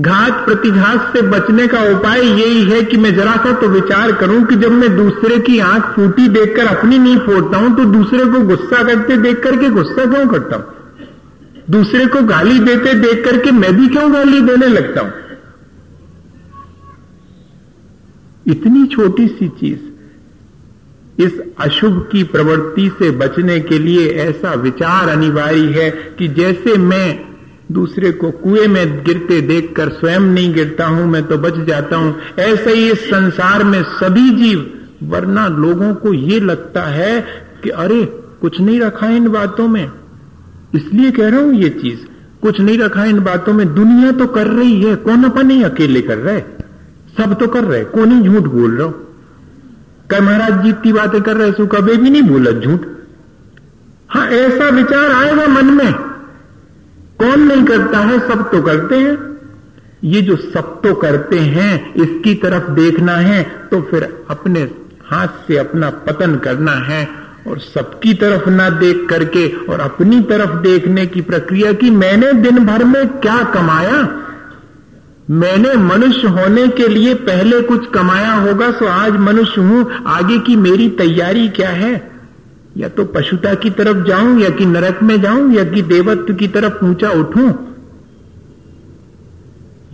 घात 0.00 0.32
प्रतिघात 0.44 1.12
से 1.12 1.22
बचने 1.22 1.66
का 1.66 1.80
उपाय 1.82 2.20
यही 2.20 2.64
है 2.64 2.82
कि 2.82 2.96
मैं 2.96 3.14
जरा 3.14 3.36
सा 3.36 3.52
तो 3.52 3.68
विचार 3.68 4.12
करूँ 4.12 4.44
कि 4.44 4.56
जब 4.56 4.72
मैं 4.72 4.96
दूसरे 4.96 5.38
की 5.38 5.58
आँख 5.58 5.84
फूटी 5.96 6.28
देखकर 6.28 6.66
अपनी 6.66 6.98
नहीं 6.98 7.18
फोड़ता 7.18 7.58
हूँ 7.58 7.76
तो 7.76 7.84
दूसरे 7.84 8.24
को 8.24 8.40
गुस्सा 8.40 8.82
करते 8.82 9.16
देख 9.16 9.42
करके 9.42 9.68
गुस्सा 9.70 10.06
क्यों 10.06 10.28
करता 10.28 10.56
हूँ? 10.56 10.64
दूसरे 11.70 12.06
को 12.06 12.22
गाली 12.22 12.58
देते 12.58 12.94
देख 12.94 13.24
करके 13.24 13.50
मैं 13.50 13.76
भी 13.76 13.88
क्यों 13.88 14.12
गाली 14.14 14.40
देने 14.40 14.66
लगता 14.66 15.00
हूँ? 15.00 15.12
इतनी 18.46 18.86
छोटी 18.86 19.26
सी 19.28 19.48
चीज़ 19.48 19.78
इस 21.22 21.40
अशुभ 21.58 22.08
की 22.12 22.22
प्रवृत्ति 22.22 22.88
से 22.98 23.10
बचने 23.10 23.60
के 23.60 23.78
लिए 23.78 24.08
ऐसा 24.08 24.54
विचार 24.54 25.08
अनिवार्य 25.08 25.82
है 25.82 25.90
कि 25.90 26.28
जैसे 26.28 26.76
मैं 26.76 27.31
दूसरे 27.72 28.10
को 28.12 28.30
कुएँ 28.30 28.66
में 28.66 29.04
गिरते 29.04 29.40
देखकर 29.40 29.88
स्वयं 29.88 30.20
नहीं 30.20 30.52
गिरता 30.54 30.86
हूँ, 30.86 31.06
मैं 31.06 31.22
तो 31.26 31.38
बच 31.38 31.58
जाता 31.66 31.96
हूँ। 31.96 32.14
ऐसे 32.38 32.70
ही 32.70 32.90
इस 32.90 33.04
संसार 33.06 33.64
में 33.64 33.82
सभी 33.82 34.28
जीव, 34.30 34.70
वरना 35.02 35.48
लोगों 35.48 35.94
को 35.94 36.14
ये 36.14 36.40
लगता 36.40 36.82
है 36.82 37.20
कि 37.64 37.70
अरे, 37.70 38.04
कुछ 38.40 38.60
नहीं 38.60 38.80
रखा 38.80 39.08
इन 39.08 39.28
बातों 39.28 39.68
में। 39.68 39.90
इसलिए 40.74 41.10
कह 41.10 41.28
रहा 41.28 41.40
हूँ 41.40 41.54
ये 41.54 41.68
चीज़, 41.68 41.98
कुछ 42.42 42.60
नहीं 42.60 42.78
रखा 42.78 43.04
इन 43.04 43.20
बातों 43.20 43.52
में, 43.52 43.74
दुनिया 43.74 44.12
तो 44.12 44.26
कर 44.26 44.46
रही 44.46 44.82
है, 44.82 44.96
कौन 44.96 45.24
अपन 45.24 45.46
नहीं 45.46 45.64
अकेले 45.64 46.02
कर 46.02 46.18
रहे? 46.18 46.40
सब 47.16 47.38
तो 47.40 47.46
कर 47.46 47.64
रहे, 47.64 47.84
कौन 47.84 48.12
ही 48.12 48.22
झूठ 48.22 48.42
बोल 48.42 48.76
रहा 48.76 48.92
कह 50.10 50.20
महाराज 50.20 50.64
जितनी 50.64 50.92
बातें 50.92 51.20
कर 51.22 51.36
रहे 51.36 51.52
सु 51.52 51.66
कभी 51.66 51.96
भी 51.96 52.10
नहीं 52.10 52.22
बोला 52.22 52.50
झूठ। 52.50 52.80
हाँ 54.08 54.26
ऐसा 54.28 54.68
विचार 54.68 55.10
आएगा 55.10 55.46
मन 55.46 55.64
में। 55.64 56.11
कौन 57.22 57.40
नहीं 57.42 57.64
करता 57.64 57.98
है? 57.98 58.18
सब 58.28 58.50
तो 58.50 58.62
करते 58.62 58.96
हैं। 58.96 59.18
ये 60.04 60.22
जो 60.22 60.36
सब 60.36 60.80
तो 60.82 60.94
करते 60.94 61.38
हैं, 61.38 61.94
इसकी 61.94 62.34
तरफ़ 62.34 62.70
देखना 62.70 63.16
है 63.16 63.42
तो 63.70 63.80
फिर 63.80 64.02
अपने 64.30 64.60
हाथ 65.04 65.28
से 65.46 65.56
अपना 65.56 65.90
पतन 65.90 66.36
करना 66.36 66.72
है 66.72 67.08
और 67.48 67.58
सबकी 67.58 68.14
तरफ़ 68.14 68.48
ना 68.50 68.68
देख 68.70 69.06
करके 69.10 69.46
और 69.66 69.80
अपनी 69.80 70.20
तरफ़ 70.20 70.56
देखने 70.56 71.06
की 71.06 71.20
प्रक्रिया 71.20 71.72
की 71.72 71.90
मैंने 71.90 72.32
दिन 72.32 72.58
भर 72.66 72.84
में 72.84 73.06
क्या 73.08 73.42
कमाया? 73.44 74.02
मैंने 75.30 75.74
मनुष्य 75.74 76.28
होने 76.28 76.66
के 76.68 76.88
लिए 76.88 77.14
पहले 77.14 77.60
कुछ 77.62 77.86
कमाया 77.90 78.32
होगा 78.32 78.70
सो 78.70 78.86
आज 78.86 79.16
मनुष्य 79.20 79.60
हूँ। 79.60 80.04
आगे 80.06 80.38
की 80.38 80.56
मेरी 80.56 80.88
तैयारी 80.88 81.48
क्या 81.48 81.68
है? 81.68 82.11
या 82.76 82.88
तो 82.88 83.04
पशुता 83.04 83.54
की 83.54 83.70
तरफ़ 83.70 84.06
जाऊँ, 84.06 84.38
या 84.40 84.50
कि 84.50 84.66
नरक 84.66 85.02
में 85.02 85.20
जाऊँ, 85.20 85.52
या 85.52 85.64
कि 85.64 85.82
देवत्व 85.82 86.34
की 86.34 86.48
तरफ़ 86.48 86.84
ऊँचा 86.84 87.10
उठूं। 87.10 87.52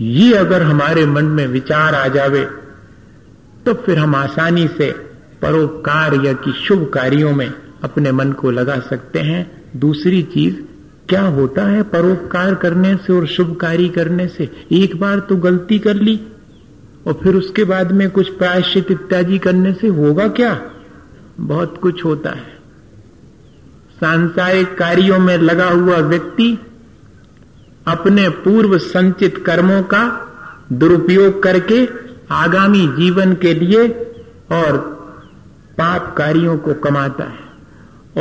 ये 0.01 0.33
अगर 0.35 0.63
हमारे 0.63 1.07
मन 1.07 1.25
में 1.25 1.47
विचार 1.47 1.95
आ 1.95 2.07
जावे 2.09 2.47
तो 3.67 3.73
फिर 3.75 3.99
हम 3.99 4.15
आसानी 4.15 4.67
से 4.69 4.91
परोपकार 5.43 6.15
या 6.15 6.33
कि 6.33 6.53
शुभ 6.53 6.89
कार्यों 6.95 7.33
में 7.33 7.53
अपने 7.83 8.13
मन 8.13 8.33
को 8.33 8.51
लगा 8.51 8.79
सकते 8.81 9.19
हैं। 9.19 9.41
दूसरी 9.77 10.23
चीज़, 10.23 10.55
क्या 11.09 11.23
होता 11.23 11.65
है 11.65 11.83
परोपकार 11.83 12.55
करने 12.55 12.95
से 12.97 13.13
और 13.13 13.27
शुभ 13.27 13.55
कार्य 13.57 13.89
करने 13.89 14.27
से? 14.29 14.51
एक 14.73 14.97
बार 15.01 15.19
तो 15.19 15.37
गलती 15.37 15.79
कर 15.79 15.95
ली, 15.95 16.21
और 17.07 17.21
फिर 17.23 17.35
उसके 17.35 17.65
बाद 17.65 17.93
में 17.93 18.11
कुछ 18.11 18.29
प्रायश्चित 18.29 18.91
इत्यादि 18.91 19.39
करने 19.39 19.73
से 19.73 19.89
होगा 19.89 20.29
क्या? 20.31 20.61
बहुत 21.41 21.79
कुछ 21.83 22.05
होता 22.05 22.31
है। 22.31 22.58
सांसारिक 24.01 24.79
कार्यों 24.79 25.19
में 25.19 25.39
लगा 25.39 25.71
हुआ 25.71 25.97
व्यक्ति 25.97 26.59
अपने 27.87 28.29
पूर्व 28.29 28.79
संचित 28.79 29.43
कर्मों 29.47 29.83
का 29.83 30.25
दुरुपयोग 30.73 31.43
करके 31.43 31.89
आगामी 32.31 32.87
जीवन 32.87 33.35
के 33.35 33.55
लिए 33.55 33.89
और 34.53 34.77
पाप 35.79 36.15
कार्यों 36.19 36.59
को 36.59 36.75
कमाता 36.75 37.25
है। 37.25 37.49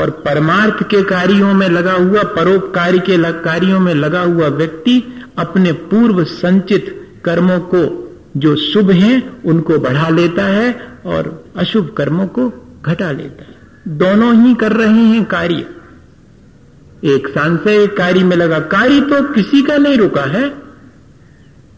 और 0.01 0.10
परमार्थ 0.10 0.84
के 0.84 1.03
कार्यों 1.03 1.53
में 1.53 1.69
लगा 1.69 1.93
हुआ, 1.93 2.24
परोपकारी 2.24 3.00
के 3.00 3.17
कार्यों 3.34 3.79
में 3.79 3.93
लगा 3.93 4.22
हुआ 4.22 4.48
व्यक्ति 4.48 5.25
अपने 5.38 5.72
पूर्व 5.72 6.24
संचित 6.24 7.12
कर्मों 7.25 7.60
को 7.60 8.03
जो 8.38 8.55
शुभ 8.55 8.91
हैं, 8.91 9.43
उनको 9.43 9.77
बढ़ा 9.77 10.10
लेता 10.10 10.43
है 10.43 10.88
और 11.05 11.46
अशुभ 11.57 11.96
कर्मों 11.98 12.27
को 12.27 12.53
घटा 12.86 13.12
लेता 13.12 13.43
है। 13.43 13.47
दोनों 13.88 14.34
ही 14.36 14.53
कर 14.56 14.74
रहे 14.74 15.03
हैं 15.03 15.24
कार्य। 15.25 15.65
एक 17.06 17.27
सांसारिक 17.27 17.96
कार्य 17.98 18.24
में 18.24 18.36
लगा 18.38 18.60
कार्य 18.70 19.00
तो 19.01 19.22
किसी 19.34 19.62
का 19.62 19.77
नहीं 19.77 19.98
रुका 19.98 20.24
है। 20.24 20.46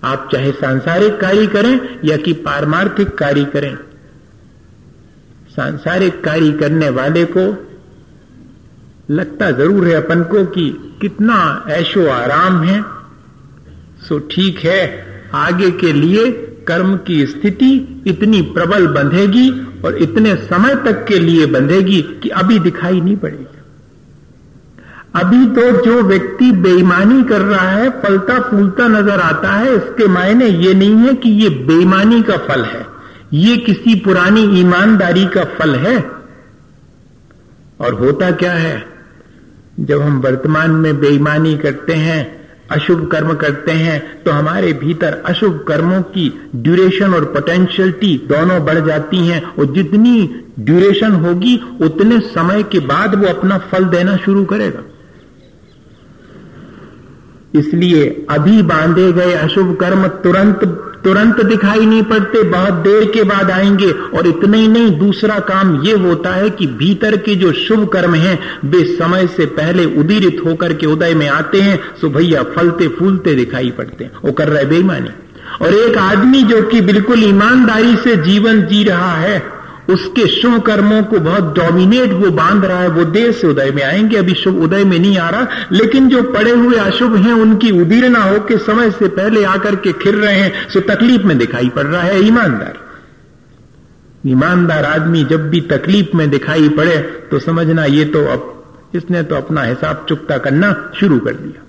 आप 0.03 0.29
चाहे 0.31 0.51
सांसारिक 0.51 1.19
कार्य 1.19 1.47
करें 1.47 1.99
या 2.05 2.17
कि 2.17 2.33
पारमार्थिक 2.41 3.17
कार्य 3.17 3.43
करें, 3.45 3.75
सांसारिक 5.49 6.23
कार्य 6.23 6.51
करने 6.51 6.89
वाले 6.91 7.25
को 7.27 7.45
लगता 9.11 9.49
ज़रूर 9.51 9.87
है 9.87 9.93
अपन 9.95 10.23
को 10.23 10.45
कि 10.47 10.69
कितना 11.01 11.37
ऐशो 11.69 12.07
आराम 12.09 12.61
है। 12.63 12.81
सो 14.07 14.19
ठीक 14.31 14.59
है, 14.59 14.81
आगे 15.35 15.71
के 15.71 15.93
लिए 15.93 16.31
कर्म 16.69 16.95
की 16.97 17.25
स्थिति 17.25 18.03
इतनी 18.07 18.41
प्रबल 18.41 18.87
बंधेगी 18.87 19.49
और 19.85 19.97
इतने 19.97 20.35
समय 20.35 20.75
तक 20.75 21.05
के 21.07 21.19
लिए 21.19 21.45
बंधेगी 21.45 22.01
कि 22.23 22.29
अभी 22.29 22.59
दिखाई 22.59 23.01
नहीं 23.01 23.17
पड़ेगी। 23.17 23.45
अभी 25.15 25.45
तो 25.45 25.61
जो 25.85 26.01
व्यक्ति 26.01 26.51
बेईमानी 26.51 27.23
कर 27.23 27.41
रहा 27.41 27.69
है 27.69 27.89
फलता 28.01 28.39
फूलता 28.39 28.87
नज़र 28.87 29.19
आता 29.19 29.51
है, 29.51 29.75
इसके 29.75 30.07
मायने 30.07 30.47
ये 30.47 30.73
नहीं 30.73 30.95
है 30.95 31.13
कि 31.13 31.29
ये 31.29 31.49
बेईमानी 31.49 32.21
का 32.23 32.37
फल 32.37 32.63
है। 32.63 32.85
ये 33.33 33.57
किसी 33.57 33.95
पुरानी 33.95 34.43
ईमानदारी 34.59 35.25
का 35.25 35.43
फल 35.43 35.75
है। 35.75 35.97
और 37.79 37.93
होता 37.93 38.31
क्या 38.31 38.53
है? 38.53 38.85
जब 39.79 40.01
हम 40.01 40.19
वर्तमान 40.19 40.71
में 40.71 40.99
बेईमानी 40.99 41.57
करते 41.57 41.93
हैं 41.93 42.38
अशुभ 42.71 43.07
कर्म 43.07 43.33
करते 43.35 43.71
हैं 43.73 44.23
तो 44.23 44.31
हमारे 44.31 44.71
भीतर 44.75 45.21
अशुभ 45.25 45.63
कर्मों 45.67 46.01
की 46.09 46.27
ड्यूरेशन 46.55 47.13
और 47.13 47.25
पोटेंशियलिटी 47.25 48.17
दोनों 48.27 48.63
बढ़ 48.65 48.79
जाती 48.79 49.25
हैं, 49.27 49.41
और 49.43 49.73
जितनी 49.73 50.43
ड्यूरेशन 50.59 51.11
होगी, 51.15 51.55
उतने 51.81 52.19
समय 52.19 52.63
के 52.63 52.79
बाद 52.87 53.15
वो 53.15 53.27
अपना 53.27 53.57
फल 53.71 53.85
देना 53.87 54.15
शुरू 54.17 54.43
करेगा। 54.45 54.83
इसलिए 57.53 58.05
अभी 58.29 58.61
बांधे 58.63 59.11
गए 59.13 59.33
अशुभ 59.33 59.75
कर्म 59.75 60.07
तुरंत 60.23 60.59
तुरंत 61.03 61.45
दिखाई 61.45 61.85
नहीं 61.85 62.03
पड़ते, 62.03 62.43
बहुत 62.43 62.73
देर 62.73 63.11
के 63.11 63.23
बाद 63.23 63.51
आएँगे। 63.51 63.91
और 63.91 64.27
इतने 64.27 64.57
ही 64.57 64.67
नहीं, 64.67 64.99
दूसरा 64.99 65.39
काम 65.39 65.83
ये 65.83 65.93
होता 65.93 66.29
है 66.29 66.49
कि 66.49 66.67
भीतर 66.67 67.17
के 67.17 67.35
जो 67.35 67.51
शुभ 67.51 67.89
कर्म 67.89 68.13
हैं, 68.13 68.39
वे 68.65 68.83
समय 68.83 69.27
से 69.27 69.45
पहले 69.45 69.85
उदीरित 69.85 70.41
होकर 70.45 70.73
के 70.73 70.87
उदय 70.87 71.13
में 71.13 71.27
आते 71.27 71.61
हैं 71.61 71.79
सो 72.01 72.09
भैया 72.09 72.43
फलते 72.43 72.87
फूलते 72.87 73.35
दिखाई 73.35 73.71
पड़ते 73.71 74.03
हैं। 74.03 74.11
वो 74.25 74.31
कर 74.31 74.47
रहे 74.47 74.65
बेईमानी। 74.65 75.09
और 75.61 75.73
एक 75.73 75.97
आदमी 75.97 76.43
जो 76.43 76.61
कि 76.61 76.81
बिल्कुल 76.81 77.23
ईमानदारी 77.23 77.95
से 77.95 78.15
जीवन 78.15 78.61
जी 78.61 78.83
रहा 78.83 79.15
है 79.15 79.58
उसके 79.89 80.25
शुभ 80.31 80.61
कर्मों 80.61 81.01
को 81.03 81.19
बहुत 81.19 81.53
डोमिनेट 81.55 82.11
वो 82.13 82.29
बाँध 82.31 82.65
रहा 82.65 82.79
है, 82.79 82.87
वो 82.89 83.03
देर 83.05 83.31
से 83.31 83.47
उदय 83.47 83.71
में 83.71 83.83
आएँगे। 83.83 84.17
अभी 84.17 84.33
शुभ 84.33 84.61
उदय 84.63 84.83
में 84.83 84.97
नहीं 84.99 85.17
आ 85.17 85.29
रहा, 85.29 85.47
लेकिन 85.71 86.09
जो 86.09 86.21
पड़े 86.23 86.51
हुए 86.51 86.77
अशुभ 86.77 87.15
हैं, 87.15 87.33
उनकी 87.33 87.71
उदीरना 87.81 88.23
होकर 88.23 88.57
समय 88.57 88.91
से 88.91 89.07
पहले 89.07 89.43
आकर 89.45 89.75
के 89.75 89.93
खिर 89.93 90.15
रहे 90.15 90.35
हैं 90.35 90.67
सो 90.69 90.79
तकलीफ़ 90.79 91.21
में 91.21 91.37
दिखाई 91.37 91.69
पड़ 91.69 91.85
रहा 91.85 92.01
है 92.01 92.21
ईमानदार। 92.25 92.77
ईमानदार 94.27 94.85
आदमी 94.85 95.23
जब 95.23 95.49
भी 95.49 95.61
तकलीफ़ 95.61 96.15
में 96.17 96.29
दिखाई 96.29 96.69
पड़े 96.69 96.97
तो 97.31 97.39
समझना 97.39 97.85
ये 97.85 98.05
तो 98.05 98.25
अब, 98.25 98.55
इसने 98.95 99.23
तो 99.23 99.35
अपना 99.35 99.63
हिसाब 99.63 100.05
चुकता 100.09 100.37
करना 100.37 100.91
शुरू 100.99 101.19
कर 101.19 101.33
दिया। 101.33 101.63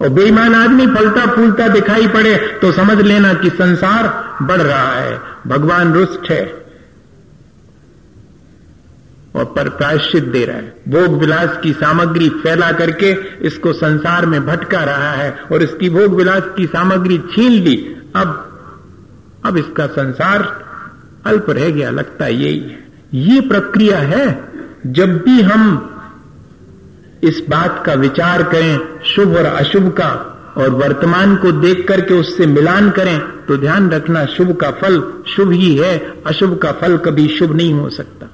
और 0.00 0.08
बेईमान 0.08 0.54
आदमी 0.54 0.86
फलता 0.86 1.26
फूलता 1.26 1.66
दिखाई 1.68 2.06
पड़े 2.08 2.36
तो 2.62 2.70
समझ 2.72 3.00
लेना 3.00 3.32
कि 3.34 3.50
संसार 3.50 4.08
बढ़ 4.42 4.60
रहा 4.60 4.92
है, 4.92 5.18
भगवान 5.46 5.92
रुष्ट 5.92 6.30
है। 6.30 6.59
और 9.34 9.44
पर 9.46 9.68
प्रायश्चित 9.70 10.24
दे 10.26 10.44
रहा 10.44 10.56
है। 10.56 10.74
भोग 10.88 11.18
विलास 11.18 11.58
की 11.62 11.72
सामग्री 11.72 12.28
फैला 12.42 12.70
करके 12.72 13.10
इसको 13.46 13.72
संसार 13.72 14.26
में 14.26 14.44
भटका 14.46 14.82
रहा 14.84 15.12
है 15.12 15.30
और 15.52 15.62
इसकी 15.62 15.90
भोग 15.90 16.14
विलास 16.14 16.50
की 16.56 16.66
सामग्री 16.66 17.18
छीन 17.32 17.52
ली। 17.52 17.76
अब 18.16 18.46
अब 19.44 19.56
इसका 19.56 19.86
संसार 19.88 20.42
अल्प 21.26 21.50
रह 21.50 21.68
गया, 21.70 21.90
लगता 21.90 22.26
यही 22.26 22.58
है। 22.60 22.78
ये 23.14 23.40
प्रक्रिया 23.40 23.98
है, 23.98 24.26
जब 24.88 25.16
भी 25.18 25.40
हम 25.42 25.86
इस 27.24 27.42
बात 27.48 27.82
का 27.86 27.94
विचार 27.94 28.42
करें, 28.42 28.78
शुभ 29.04 29.36
और 29.36 29.44
अशुभ 29.44 29.88
का, 29.90 30.26
और 30.56 30.70
वर्तमान 30.74 31.36
को 31.36 31.52
देख 31.52 31.86
करके 31.88 32.14
उससे 32.14 32.46
मिलान 32.46 32.90
करें 32.90 33.18
तो 33.46 33.56
ध्यान 33.56 33.90
रखना 33.90 34.24
शुभ 34.26 34.52
का 34.56 34.70
फल 34.72 35.00
शुभ 35.28 35.52
ही 35.52 35.74
है, 35.76 35.96
अशुभ 36.26 36.58
का 36.58 36.72
फल 36.72 36.96
कभी 36.98 37.26
शुभ 37.28 37.56
नहीं 37.56 37.72
हो 37.74 37.88
सकता। 37.90 38.26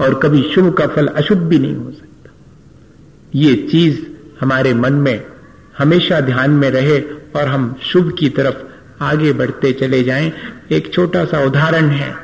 और 0.00 0.14
कभी 0.14 0.42
शुभ 0.54 0.74
का 0.74 0.86
फल 0.86 1.06
अशुभ 1.06 1.38
भी 1.38 1.58
नहीं 1.58 1.76
हो 1.76 1.90
सकता। 1.90 2.30
ये 3.34 3.54
चीज़ 3.54 4.00
हमारे 4.40 4.74
मन 4.74 4.92
में 4.92 5.26
हमेशा 5.78 6.20
ध्यान 6.20 6.50
में 6.50 6.70
रहे 6.70 7.00
और 7.36 7.48
हम 7.48 7.76
शुभ 7.82 8.16
की 8.18 8.28
तरफ़ 8.28 8.54
आगे 9.02 9.32
बढ़ते 9.32 9.72
चले 9.72 10.02
जाएँ। 10.02 10.32
एक 10.72 10.92
छोटा 10.94 11.24
सा 11.24 11.40
उदाहरण 11.40 11.84
है। 11.84 12.14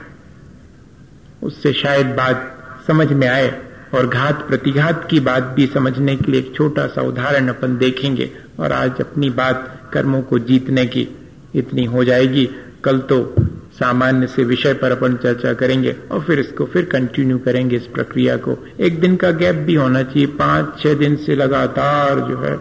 उससे 1.42 1.72
शायद 1.72 2.06
बात 2.06 2.52
समझ 2.86 3.12
में 3.12 3.28
आए 3.28 3.62
और 3.94 4.06
घात 4.06 4.48
प्रतिघात 4.48 5.08
की 5.10 5.20
बात 5.20 5.42
भी 5.42 5.66
समझने 5.66 6.16
के 6.16 6.32
लिए 6.32 6.40
एक 6.40 6.54
छोटा 6.54 6.86
सा 6.86 7.02
उदाहरण 7.02 7.48
अपन 7.48 7.76
देखेंगे 7.76 8.30
और 8.60 8.72
आज 8.72 9.00
अपनी 9.00 9.30
बात 9.30 9.90
कर्मों 9.92 10.22
को 10.22 10.38
जीतने 10.38 10.86
की 10.86 11.08
इतनी 11.54 11.84
हो 11.84 12.04
जाएगी। 12.04 12.48
कल 12.84 12.98
तो 12.98 13.34
सामान्य 13.76 14.26
से 14.26 14.44
विषय 14.44 14.72
पर 14.74 14.92
अपन 14.92 15.14
चर्चा 15.14 15.52
करेंगे 15.54 15.96
और 16.10 16.20
फिर 16.20 16.38
इसको 16.40 16.64
फिर 16.64 16.84
कंटिन्यू 16.84 17.38
करेंगे 17.38 17.76
इस 17.76 17.86
प्रक्रिया 17.86 18.36
को। 18.36 18.56
एक 18.80 19.00
दिन 19.00 19.16
का 19.16 19.30
गैप 19.32 19.56
भी 19.56 19.74
होना 19.74 20.02
चाहिए। 20.02 20.26
पाँच, 20.26 20.80
छह 20.82 20.94
दिन 20.94 21.16
से 21.16 21.34
लगातार 21.34 22.20
जो 22.20 22.38
है। 22.38 22.58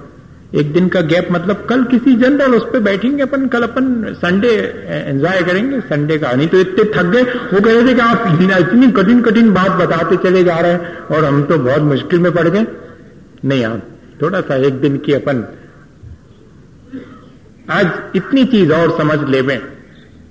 एक 0.55 0.71
दिन 0.73 0.87
का 0.87 1.01
गैप 1.01 1.27
मतलब 1.31 1.65
कल 1.69 1.83
किसी 1.83 2.15
जनरल 2.15 2.55
उस 2.55 2.63
पर 2.63 2.79
बैठेंगे 2.79 3.23
अपन, 3.23 3.47
कल 3.47 3.63
अपन 3.63 4.13
संडे 4.13 4.49
एंजॉय 4.87 5.41
करेंगे। 5.43 5.79
संडे 5.79 6.17
का 6.17 6.31
नहीं 6.31 6.47
तो 6.47 6.59
इतने 6.59 6.83
थक 6.95 7.05
गए। 7.05 7.23
वो 7.23 7.61
कह 7.61 7.73
रहे 7.73 7.87
थे 7.87 7.93
कि 7.93 8.01
आप 8.01 8.23
इतनी 8.59 8.91
कठिन 8.91 9.21
कठिन 9.21 9.51
बात 9.53 9.71
बताते 9.71 10.17
चले 10.23 10.43
जा 10.43 10.57
रहे 10.57 10.71
हैं 10.71 10.97
और 10.97 11.25
हम 11.25 11.43
तो 11.43 11.57
बहुत 11.57 11.81
मुश्किल 11.83 12.19
में 12.19 12.31
पड़ 12.31 12.47
गए। 12.47 12.65
नहीं 13.45 13.63
आप 13.63 13.81
थोड़ा 14.21 14.41
सा 14.41 14.55
एक 14.55 14.73
दिन 14.73 14.97
की 14.97 15.13
अपन 15.13 15.43
आज 17.69 17.91
इतनी 18.15 18.45
चीज़ 18.45 18.73
और 18.73 18.97
समझ 18.97 19.19
ले 19.29 19.41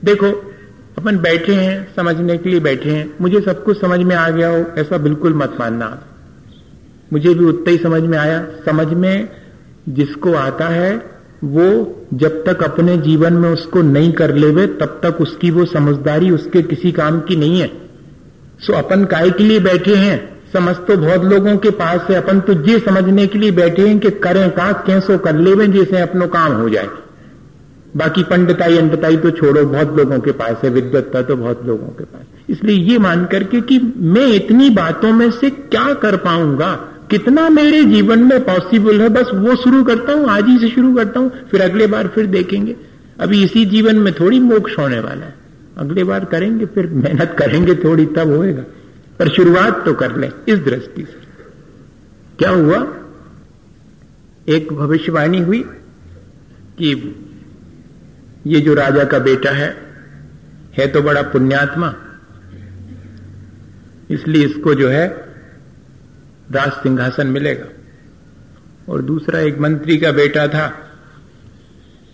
देखो 0.05 0.54
अपन 0.99 1.19
बैठे 1.19 1.53
हैं, 1.53 1.95
समझने 1.97 2.39
के 2.39 2.51
लिए 2.51 2.61
बैठे 2.61 2.91
हैं। 2.91 3.15
मुझे 3.21 3.41
सब 3.41 3.65
कुछ 3.65 3.81
समझ 3.81 4.01
में 4.01 4.17
आ 4.17 4.29
गया 4.29 4.49
हो, 4.49 4.65
ऐसा 4.79 4.99
बिल्कुल 4.99 5.35
मत 5.35 5.57
मानना। 5.61 6.03
मुझे 7.13 7.35
भी 7.35 7.45
उतना 7.45 7.71
ही 7.71 7.79
समझ 7.79 8.03
में 8.03 8.19
आया। 8.19 8.47
समझ 8.67 8.87
में 8.87 9.29
जिसको 9.89 10.33
आता 10.33 10.69
है, 10.69 11.11
वो 11.45 12.01
जब 12.15 12.45
तक 12.45 12.63
अपने 12.63 12.97
जीवन 12.97 13.33
में 13.33 13.51
उसको 13.51 13.83
नहीं 13.83 14.13
कर 14.13 14.35
लेवे, 14.35 14.67
तब 14.67 15.01
तक 15.03 15.21
उसकी 15.21 15.51
वो 15.51 15.65
समझदारी 15.65 16.31
उसके 16.31 16.63
किसी 16.63 16.93
काम 16.93 17.21
की 17.21 17.37
नहीं 17.37 17.61
है। 17.61 17.73
सो 18.61 18.73
अपन 18.73 19.05
काय 19.05 19.31
के 19.31 19.45
लिए 19.45 19.61
बैठे 19.61 19.95
हैं? 19.95 20.43
समझ 20.53 20.77
तो 20.77 20.97
बहुत 20.97 21.25
लोगों 21.25 21.57
के 21.57 21.71
पास 21.71 22.01
है। 22.11 22.17
अपन 22.17 22.41
तो 22.41 22.53
ये 22.53 22.79
समझने 22.79 23.27
के 23.27 23.39
लिए 23.39 23.51
बैठे 23.51 23.89
हैं 23.89 23.99
कि 23.99 24.11
करें 24.11 24.51
का 24.51 24.73
कैसो 24.73 25.19
कर 25.19 25.37
लेवे 25.37 25.67
जैसे 25.67 26.01
अपनो 26.01 26.27
काम 26.27 26.53
हो 26.53 26.69
जाए। 26.69 26.89
बाकी 27.97 28.23
पंडिताई 28.23 28.79
अंडताई 28.79 29.17
तो 29.17 29.31
छोड़ो, 29.31 29.65
बहुत 29.65 29.97
लोगों 29.97 30.19
के 30.19 30.33
पास 30.33 30.61
है, 30.65 30.71
विद्वत्ता 30.71 31.23
तो 31.23 31.37
बहुत 31.37 31.67
लोगों 31.67 31.89
के 31.89 32.05
पास 32.05 32.23
इसलिए 32.51 32.77
ये 32.77 32.99
मान 32.99 33.25
करके 33.27 33.61
कि 33.61 33.79
मैं 33.97 34.27
इतनी 34.27 34.71
बातों 34.71 35.13
में 35.13 35.31
से 35.31 35.51
क्या 35.51 35.95
कर 35.95 36.17
पाऊँगा? 36.17 36.75
कितना 37.11 37.49
मेरे 37.49 37.85
जीवन 37.85 38.23
में 38.23 38.45
पॉसिबल 38.45 39.01
है? 39.01 39.09
बस 39.09 39.31
वो 39.35 39.57
शुरू 39.57 39.85
करता 39.85 40.13
हूँ, 40.13 40.29
आज 40.29 40.47
ही 40.47 40.59
से 40.59 40.69
शुरू 40.69 40.95
करता 40.95 41.21
हूँ, 41.21 41.31
फिर 41.51 41.63
अगले 41.63 41.87
बार 41.87 42.09
फिर 42.09 42.27
देखेंगे। 42.27 42.77
अभी 43.21 43.45
इसी 43.45 43.65
जीवन 43.67 43.97
में 43.97 44.13
थोड़ी 44.15 44.41
मोक्ष 44.41 44.79
होने 44.79 45.01
वाला 45.01 45.27
है। 45.27 45.35
अगले 45.79 46.05
बार 46.05 46.25
करेंगे, 46.25 46.67
फिर 46.67 46.87
मेहनत 46.87 47.37
करेंगे, 47.39 47.75
थोड़ी 47.75 48.07
तब 48.07 48.37
होएगा। 48.37 48.63
पर 49.19 49.29
शुरुआत 49.29 49.85
तो 49.85 49.95
कर 49.95 50.17
ले, 50.17 50.31
इस 50.49 50.59
दृष्टि 50.59 51.03
से। 51.03 51.23
क्या 52.39 52.51
हुआ? 52.51 52.87
एक 54.49 54.73
भविष्यवाणी 54.73 55.39
हुई 55.39 55.65
कि 56.79 57.21
ये 58.47 58.61
जो 58.61 58.75
राजा 58.75 59.05
का 59.05 59.19
बेटा 59.19 59.51
है 59.51 59.69
है 60.79 60.87
तो 60.87 61.03
बड़ा 61.03 61.23
पुण्यात्मा। 61.23 61.95
इसलिए 64.11 64.45
इसको 64.47 64.75
जो 64.75 64.89
है, 64.89 65.07
राज 66.51 66.73
सिंहासन 66.73 67.27
मिलेगा। 67.27 67.67
और 68.89 69.03
दूसरा 69.03 69.41
एक 69.41 69.59
मंत्री 69.59 69.97
का 69.97 70.13
बेटा 70.13 70.47
था 70.49 70.67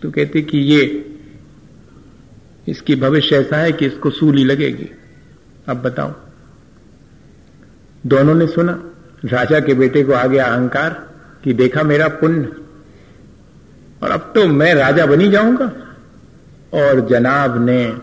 तो 0.03 0.11
कहते 0.11 0.43
कि 0.43 0.59
ये, 0.59 0.83
इसकी 2.69 2.95
भविष्य 2.97 3.37
ऐसा 3.37 3.57
है 3.57 3.73
कि 3.73 3.87
इसको 3.87 4.11
सूली 4.11 4.45
लगेगी। 4.45 4.89
अब 5.69 5.83
बताओ। 5.83 6.15
दोनों 8.05 8.35
ने 8.35 8.47
सुना, 8.47 8.73
राजा 9.25 9.61
के 9.61 9.75
बेटे 9.75 10.03
को 10.05 10.13
आ 10.13 10.27
गया 10.27 10.45
अहंकार 10.47 10.91
कि 11.45 11.53
देखा 11.53 11.83
मेरा 11.83 12.09
पुण्य, 12.15 12.53
और 14.03 14.11
अब 14.11 14.33
तो 14.35 14.47
मैं 14.49 14.75
राजा 14.75 15.07
बनी 15.07 15.31
जाऊँगा। 15.31 15.73
और 16.75 17.07
जनाब 17.11 17.67
ने 17.67 17.97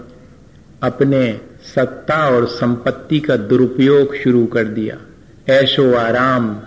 अपने 0.83 1.41
सत्ता 1.75 2.29
और 2.29 2.45
संपत्ति 2.45 3.19
का 3.19 3.35
दुरुपयोग 3.35 4.15
शुरू 4.15 4.45
कर 4.45 4.63
दिया। 4.63 4.97
ऐशो 5.53 5.95
आराम। 5.95 6.57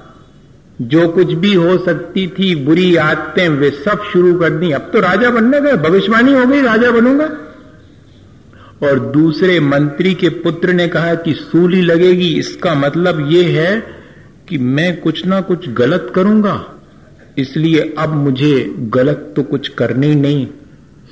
जो 0.82 1.08
कुछ 1.08 1.26
भी 1.26 1.54
हो 1.54 1.78
सकती 1.78 2.28
थी, 2.28 2.54
बुरी 2.54 2.96
आदतें, 2.96 3.48
वे 3.48 3.70
सब 3.70 4.02
शुरू 4.12 4.34
कर 4.34 4.50
दी। 4.50 4.70
अब 4.70 4.90
तो 4.92 5.00
राजा 5.00 5.30
बनने 5.30 5.60
गए, 5.60 5.72
भविष्यवाणी 5.72 6.32
हो 6.32 6.46
गई, 6.46 6.62
राजा 6.62 6.90
बनूँगा। 6.90 7.24
और 8.82 9.00
दूसरे 9.00 9.60
मंत्री 9.60 10.14
के 10.14 10.28
पुत्र 10.28 10.72
ने 10.72 10.88
कहा 10.88 11.14
कि 11.14 11.34
सूली 11.34 11.82
लगेगी, 11.82 12.38
इसका 12.38 12.74
मतलब 12.74 13.30
यह 13.30 13.62
है 13.62 13.80
कि 14.48 14.58
मैं 14.58 15.00
कुछ 15.00 15.26
ना 15.26 15.40
कुछ 15.40 15.68
गलत 15.68 16.12
करूँगा। 16.14 16.64
इसलिए 17.38 17.94
अब 17.98 18.08
मुझे 18.08 18.74
गलत 18.78 19.32
तो 19.36 19.42
कुछ 19.42 19.68
करनी 19.68 20.14
नहीं। 20.14 20.46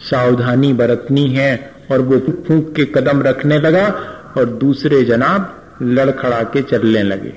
सावधानी 0.03 0.73
बरतनी 0.73 1.29
है 1.29 1.73
और 1.91 2.01
वो 2.01 2.19
फूक 2.19 2.75
के 2.75 2.85
कदम 2.85 3.23
रखने 3.23 3.59
लगा 3.59 3.87
और 4.37 4.45
दूसरे 4.45 5.05
जनाब 5.05 5.63
लड़खड़ा 5.83 6.43
के 6.43 6.63
चलने 6.63 7.03
लगे। 7.03 7.35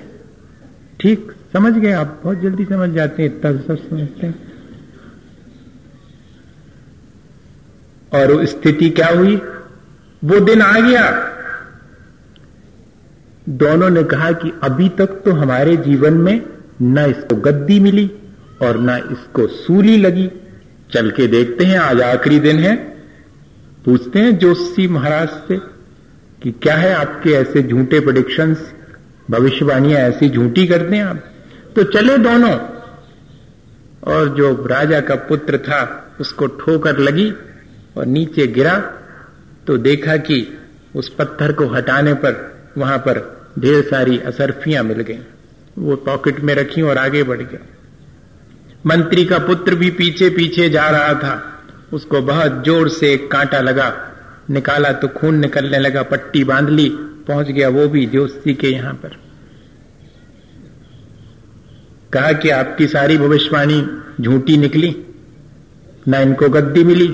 ठीक, 1.00 1.32
समझ 1.52 1.72
गए 1.72 1.92
आप? 1.92 2.20
बहुत 2.24 2.38
जल्दी 2.38 2.64
समझ 2.64 2.90
जाते 2.90 3.22
हैं, 3.22 3.36
इतना 3.36 3.52
सब 3.52 3.90
समझते 3.90 4.26
हैं। 4.26 4.52
और 8.14 8.46
स्थिति 8.46 8.90
क्या 8.90 9.08
हुई? 9.08 9.36
वो 10.24 10.40
दिन 10.40 10.62
आ 10.62 10.80
गया। 10.80 11.28
दोनों 13.48 13.90
ने 13.90 14.04
कहा 14.04 14.32
कि 14.32 14.52
अभी 14.62 14.88
तक 14.88 15.06
तो 15.06 15.32
हमारे 15.32 15.76
जीवन 15.76 16.14
में 16.14 16.46
न 16.82 16.98
इसको 16.98 17.36
गद्दी 17.36 17.80
मिली 17.80 18.10
और 18.62 18.80
न 18.80 18.90
इसको 19.12 19.46
सूली 19.46 19.96
लगी। 19.96 20.30
चल 20.92 21.10
के 21.10 21.26
देखते 21.26 21.64
हैं, 21.64 21.78
आज 21.78 22.00
आखिरी 22.00 22.40
दिन 22.40 22.58
है। 22.58 22.76
पूछते 23.84 24.18
हैं 24.18 24.38
जोशी 24.38 24.88
महाराज 24.88 25.28
से 25.28 25.56
कि 26.42 26.50
क्या 26.50 26.74
है 26.74 26.92
आपके 26.92 27.30
ऐसे 27.30 27.62
झूठे 27.62 28.00
प्रोडिक्शंस 28.00 28.72
भविष्यवाणियाँ 29.30 30.00
ऐसी 30.00 30.28
झूठी 30.30 30.66
करते 30.66 30.96
हैं 30.96 31.04
आप? 31.04 31.24
तो 31.76 31.82
चले 31.82 32.18
दोनों। 32.18 32.58
और 34.04 34.28
जो 34.28 34.66
राजा 34.66 35.00
का 35.00 35.14
पुत्र 35.14 35.58
था, 35.58 36.12
उसको 36.20 36.46
ठोकर 36.46 36.98
लगी 36.98 37.32
और 37.96 38.06
नीचे 38.06 38.46
गिरा 38.46 38.78
तो 39.66 39.76
देखा 39.76 40.16
कि 40.16 40.58
उस 40.96 41.08
पत्थर 41.08 41.52
को 41.52 41.66
हटाने 41.66 42.14
पर 42.14 42.54
वहाँ 42.78 42.98
पर 42.98 43.46
ढेर 43.58 43.84
सारी 43.84 44.18
असरफियाँ 44.18 44.84
मिल 44.84 45.00
गई। 45.00 45.18
वो 45.78 45.96
पॉकेट 45.96 46.40
में 46.40 46.54
रखी 46.54 46.82
और 46.82 46.98
आगे 46.98 47.22
बढ़ 47.22 47.38
गया। 47.38 47.71
मंत्री 48.86 49.24
का 49.24 49.38
पुत्र 49.38 49.74
भी 49.74 49.90
पीछे 49.90 50.30
पीछे 50.30 50.68
जा 50.68 50.88
रहा 50.90 51.14
था। 51.14 51.64
उसको 51.92 52.20
बहुत 52.22 52.64
ज़ोर 52.64 52.88
से 52.88 53.16
कांटा 53.16 53.60
लगा। 53.60 53.92
निकाला 54.50 54.92
तो 54.92 55.08
खून 55.08 55.38
निकलने 55.38 55.78
लगा, 55.78 56.02
पट्टी 56.02 56.44
बाँध 56.44 56.68
ली, 56.68 56.88
पहुँच 57.28 57.46
गया 57.46 57.68
वो 57.68 57.88
भी 57.88 58.06
जोशी 58.06 58.54
के 58.54 58.68
यहाँ 58.68 58.94
पर। 58.94 59.16
कहा 62.12 62.32
कि 62.32 62.50
आपकी 62.50 62.86
सारी 62.86 63.18
भविष्यवाणी 63.18 63.86
झूठी 64.20 64.56
निकली, 64.56 65.04
न 66.08 66.14
इनको 66.14 66.48
गद्दी 66.48 66.84
मिली 66.84 67.08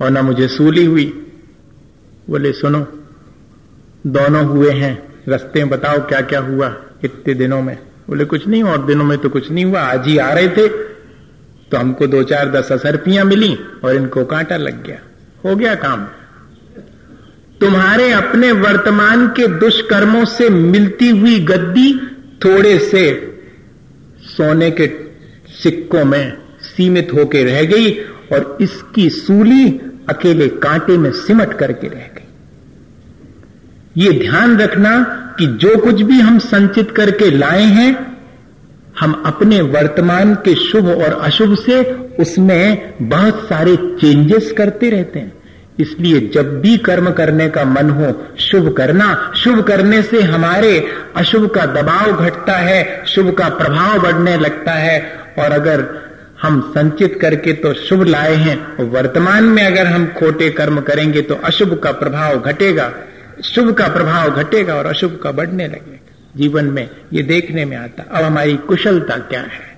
और 0.00 0.10
न 0.10 0.18
मुझे 0.18 0.48
सूली 0.48 0.84
हुई। 0.84 1.04
बोले, 2.30 2.52
सुनो, 2.52 2.80
दोनों 4.06 4.44
हुए 4.44 4.70
हैं, 4.70 5.22
रस्ते 5.28 5.64
बताओ 5.64 5.98
क्या 5.98 6.20
क्या 6.20 6.40
हुआ 6.40 6.76
इतने 7.04 7.34
दिनों 7.34 7.62
में? 7.62 7.78
बोले, 8.10 8.24
कुछ 8.24 8.48
नहीं, 8.48 8.62
और 8.62 8.86
दिनों 8.86 9.04
में 9.04 9.18
तो 9.18 9.28
कुछ 9.28 9.50
नहीं 9.50 9.64
हुआ, 9.64 9.80
आज 9.80 10.06
ही 10.06 10.18
आ 10.18 10.32
रहे 10.32 10.48
थे। 10.48 10.68
तो 11.70 11.76
हमको 11.76 12.06
दो 12.06 12.22
चार 12.22 12.50
दस 12.50 12.72
असरपियाँ 12.72 13.24
मिली 13.24 13.58
और 13.84 13.94
इनको 13.94 14.24
कांटा 14.24 14.56
लग 14.56 14.86
गया। 14.86 14.98
हो 15.44 15.56
गया 15.56 15.74
काम। 15.74 16.04
तुम्हारे 17.60 18.12
अपने 18.12 18.52
वर्तमान 18.52 19.26
के 19.26 19.46
दुष्कर्मों 19.46 20.24
से 20.24 20.48
मिलती 20.48 21.08
हुई 21.08 21.38
गद्दी 21.38 21.94
थोड़े 22.44 22.78
से 22.78 23.34
सोने 24.22 24.70
के 24.70 24.86
सिक्कों 25.62 26.04
में 26.04 26.38
सीमित 26.60 27.08
होकर 27.14 27.38
रह 27.38 27.62
गई 27.62 27.92
और 28.32 28.58
इसकी 28.60 29.10
सूली 29.10 29.68
अकेले 30.08 30.48
कांटे 30.48 30.98
में 30.98 31.12
सिमट 31.12 31.52
करके 31.52 31.88
रह 31.88 32.10
गई। 32.16 32.19
ये 33.96 34.10
ध्यान 34.10 34.58
रखना 34.58 35.00
कि 35.38 35.46
जो 35.46 35.76
कुछ 35.76 36.02
भी 36.02 36.20
हम 36.20 36.38
संचित 36.38 36.90
करके 36.90 37.30
लाए 37.30 37.62
हैं, 37.62 38.18
हम 39.00 39.22
अपने 39.26 39.60
वर्तमान 39.60 40.34
के 40.34 40.54
शुभ 40.54 40.88
और 40.88 41.20
अशुभ 41.22 41.54
से 41.54 41.82
उसमें 42.20 42.94
बहुत 43.02 43.48
सारे 43.48 43.76
चेंजेस 43.76 44.52
करते 44.52 44.90
रहते 44.90 45.18
हैं। 45.18 45.32
इसलिए 45.80 46.30
जब 46.34 46.60
भी 46.60 46.76
कर्म 46.76 47.10
करने 47.10 47.48
का 47.48 47.64
मन 47.64 47.90
हो, 47.90 48.26
शुभ 48.38 48.72
करना, 48.72 49.32
शुभ 49.36 49.62
करने 49.62 50.02
से 50.02 50.22
हमारे 50.22 50.86
अशुभ 51.16 51.50
का 51.50 51.66
दबाव 51.66 52.12
घटता 52.12 52.52
है, 52.52 53.04
शुभ 53.06 53.30
का 53.30 53.48
प्रभाव 53.48 53.98
बढ़ने 53.98 54.36
लगता 54.36 54.72
है। 54.72 55.12
और 55.38 55.52
अगर 55.52 55.84
हम 56.42 56.60
संचित 56.60 57.18
करके 57.20 57.52
तो 57.52 57.74
शुभ 57.74 58.02
लाए 58.02 58.34
हैं, 58.34 58.90
वर्तमान 58.90 59.44
में 59.44 59.62
अगर 59.62 59.86
हम 59.86 60.06
खोटे 60.06 60.50
कर्म 60.50 60.80
करेंगे 60.80 61.22
तो 61.22 61.34
अशुभ 61.34 61.80
का 61.84 61.92
प्रभाव 61.92 62.40
घटेगा। 62.40 62.92
शुभ 63.44 63.72
का 63.74 63.86
प्रभाव 63.88 64.30
घटेगा 64.32 64.74
और 64.74 64.86
अशुभ 64.86 65.18
का 65.22 65.32
बढ़ने 65.32 65.66
लगेगा। 65.66 65.96
जीवन 66.36 66.64
में 66.64 66.88
ये 67.12 67.22
देखने 67.22 67.64
में 67.64 67.76
आता। 67.76 68.02
अब 68.10 68.24
हमारी 68.24 68.56
कुशलता 68.58 69.16
क्या 69.18 69.40
है? 69.40 69.68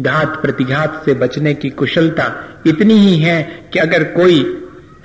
घात 0.00 0.40
प्रतिघात 0.42 1.02
से 1.04 1.14
बचने 1.14 1.54
की 1.54 1.70
कुशलता 1.70 2.32
इतनी 2.66 2.94
ही 2.94 3.16
है 3.18 3.42
कि 3.72 3.78
अगर 3.78 4.04
कोई 4.12 4.40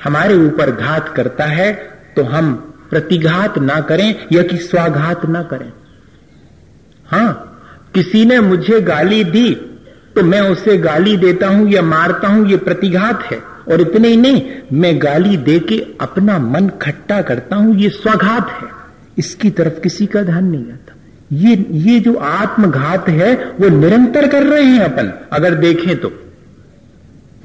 हमारे 0.04 0.36
ऊपर 0.38 0.72
घात 0.72 1.14
करता 1.16 1.46
है 1.46 1.72
तो 2.16 2.24
हम 2.24 2.54
प्रतिघात 2.90 3.58
ना 3.60 3.80
करें 3.82 4.16
या 4.32 4.44
कि 4.44 4.58
स्वाघात 4.58 5.26
ना 5.26 5.42
करें। 5.44 5.72
हाँ, 7.08 7.32
किसी 7.94 8.26
ने 8.26 8.40
मुझे 8.40 8.80
गाली 8.82 9.24
दी 9.26 9.54
तो 10.16 10.24
मैं 10.24 10.42
उसे 10.42 10.78
गाली 10.78 11.16
देता 11.18 11.48
हूँ 11.48 11.70
या 11.70 11.82
मारता 11.82 12.28
हूँ, 12.28 12.48
ये 12.48 12.58
प्रतिघात 12.58 13.24
है। 13.24 13.42
और 13.72 13.82
इतने 13.82 14.08
ही 14.08 14.18
नहीं, 14.18 14.42
मैं 14.74 15.02
गाली 15.02 15.38
दे 15.38 15.60
के 15.60 15.86
अपना 16.02 16.40
मन 16.40 16.72
खट्टा 16.82 17.22
करता 17.22 17.56
हूँ, 17.56 17.76
ये 17.76 17.90
स्वघात 17.90 18.50
है। 18.50 18.68
इसकी 19.18 19.50
तरफ़ 19.50 19.80
किसी 19.80 20.06
का 20.06 20.22
ध्यान 20.22 20.46
नहीं 20.46 20.66
जाता 20.66 20.96
ये 21.34 21.66
ये 21.72 22.00
जो 22.00 22.14
आत्मघात 22.14 23.10
है, 23.10 23.36
वो 23.36 23.70
निरंतर 23.70 24.28
कर 24.28 24.44
रहे 24.44 24.64
हैं 24.64 24.80
अपन, 24.80 25.14
अगर 25.34 25.54
देखें 25.54 25.98
तो। 25.98 26.10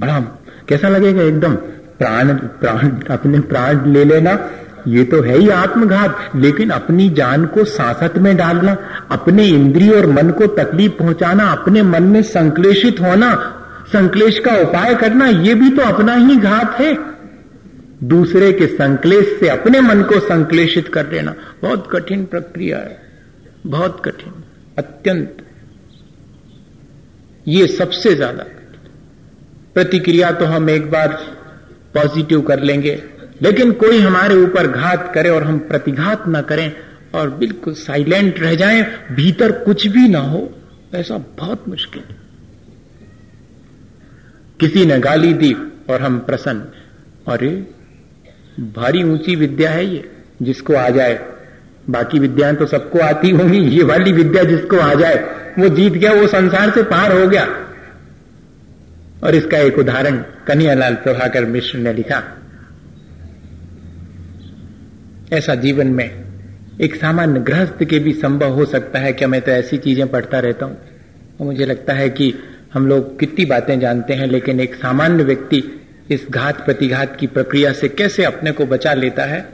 बड़ा 0.01 0.21
कैसा 0.69 0.89
लगेगा 0.89 1.23
एकदम? 1.23 1.55
प्राण 1.99 2.35
प्राण, 2.35 2.91
अपने 3.11 3.41
प्राण 3.41 3.93
ले 3.93 4.05
लेना, 4.05 4.51
ये 4.89 5.05
तो 5.05 5.21
है 5.21 5.39
ही 5.39 5.49
आत्मघात। 5.49 6.31
लेकिन 6.37 6.71
अपनी 6.71 7.11
जान 7.11 7.47
को 7.47 7.65
सांसत 7.65 8.19
में 8.19 8.37
डालना, 8.37 8.77
अपने 9.11 9.45
इंद्रिय 9.45 9.91
और 9.91 10.07
मन 10.07 10.31
को 10.31 10.47
तकलीफ़ 10.47 10.93
पहुंचाना, 10.93 11.45
अपने 11.45 11.83
मन 11.83 12.03
में 12.03 12.23
संक्लेशित 12.23 13.01
होना 13.01 13.61
संक्लेश 13.94 14.38
का 14.38 14.57
उपाय 14.61 14.94
करना, 14.96 15.26
ये 15.26 15.54
भी 15.54 15.70
तो 15.70 15.83
अपना 15.85 16.14
ही 16.16 16.37
घात 16.38 16.80
है। 16.80 16.94
दूसरे 18.04 18.52
के 18.52 18.66
संकलेश 18.68 19.26
से 19.40 19.48
अपने 19.48 19.80
मन 19.80 20.02
को 20.02 20.18
संक्लेशित 20.20 20.88
कर 20.88 21.07
देना, 21.07 21.35
बहुत 21.62 21.88
कठिन 21.92 22.24
प्रक्रिया 22.26 22.78
है, 22.78 22.98
बहुत 23.66 24.00
कठिन, 24.04 24.33
अत्यंत। 24.78 25.37
ये 27.46 27.66
सबसे 27.68 28.14
ज़्यादा 28.14 28.44
प्रतिक्रिया 29.74 30.30
तो 30.33 30.44
हम 30.46 30.68
एक 30.70 30.90
बार 30.90 31.09
पॉजिटिव 31.94 32.40
कर 32.40 32.62
लेंगे, 32.62 33.02
लेकिन 33.42 33.72
कोई 33.74 33.98
हमारे 34.00 34.35
ऊपर 34.37 34.66
घात 34.68 35.11
करे 35.14 35.30
और 35.30 35.42
हम 35.42 35.59
प्रतिघात 35.68 36.26
ना 36.28 36.40
करें 36.42 36.70
और 37.14 37.30
बिल्कुल 37.37 37.74
साइलेंट 37.76 38.40
रह 38.40 38.54
जाएँ, 38.57 38.83
भीतर 39.12 39.52
कुछ 39.64 39.87
भी 39.87 40.09
ना 40.09 40.20
हो, 40.20 40.48
ऐसा 40.94 41.18
बहुत 41.38 41.68
मुश्किल 41.68 42.02
किसी 44.61 44.87
ने 44.87 44.99
गाली 44.99 45.35
दी 45.35 45.57
और 45.90 46.03
हम 46.03 46.19
प्रसन्न। 46.19 46.64
अरे, 47.29 47.67
भारी 48.61 49.03
ऊँची 49.03 49.37
विद्या 49.37 49.71
है 49.71 49.87
ये, 49.87 50.11
जिसको 50.43 50.75
आ 50.75 50.88
जाए। 50.88 51.27
बाकी 51.90 52.19
विद्याएँ 52.19 52.57
तो 52.57 52.67
सबको 52.67 52.99
आती 52.99 53.31
होंगी, 53.31 53.59
ये 53.59 53.85
वाली 53.85 54.12
विद्या 54.12 54.45
जिसको 54.45 54.77
आ 54.77 54.95
जाए, 54.95 55.17
वो 55.59 55.69
जीत 55.69 55.93
गया, 55.93 56.12
वो 56.12 56.27
संसार 56.27 56.71
से 56.71 56.83
पार 56.83 57.21
हो 57.21 57.29
गया। 57.29 57.45
और 59.25 59.35
इसका 59.35 59.59
एक 59.59 59.79
उदाहरण 59.79 60.17
कन्हैयालाल 60.17 60.95
प्रभाकर 60.95 61.45
मिश्र 61.45 61.79
ने 61.79 61.93
लिखा। 61.93 62.23
ऐसा 65.33 65.55
जीवन 65.55 65.87
में 65.87 66.25
एक 66.81 66.95
सामान्य 66.95 67.40
गृहस्थ 67.40 67.85
के 67.85 67.99
भी 67.99 68.12
संभव 68.12 68.49
हो 68.49 68.64
सकता 68.64 68.99
है 68.99 69.12
क्या 69.12 69.29
मैं 69.29 69.40
तो 69.40 69.51
ऐसी 69.51 69.79
चीज़ें 69.79 70.09
पढ़ता 70.09 70.38
रहता 70.38 70.67
हूँ। 70.67 70.79
मुझे 71.40 71.67
लगता 71.67 71.93
है 71.93 72.11
कि 72.11 72.35
हम 72.75 72.87
लोग 72.87 73.19
कितनी 73.19 73.45
बातें 73.45 73.81
जानते 73.81 74.15
हैं, 74.15 74.27
लेकिन 74.27 74.61
एक 74.61 74.75
सामान्य 74.75 75.25
व्यक्ति 75.25 75.81
इस 76.11 76.27
घात 76.31 76.65
प्रतिघात 76.65 77.17
की 77.21 77.27
प्रक्रिया 77.27 77.73
से 77.73 77.89
कैसे 77.89 78.25
अपने 78.25 78.53
को 78.53 78.67
बचा 78.67 78.95
लेता 78.95 79.25
है? 79.25 79.49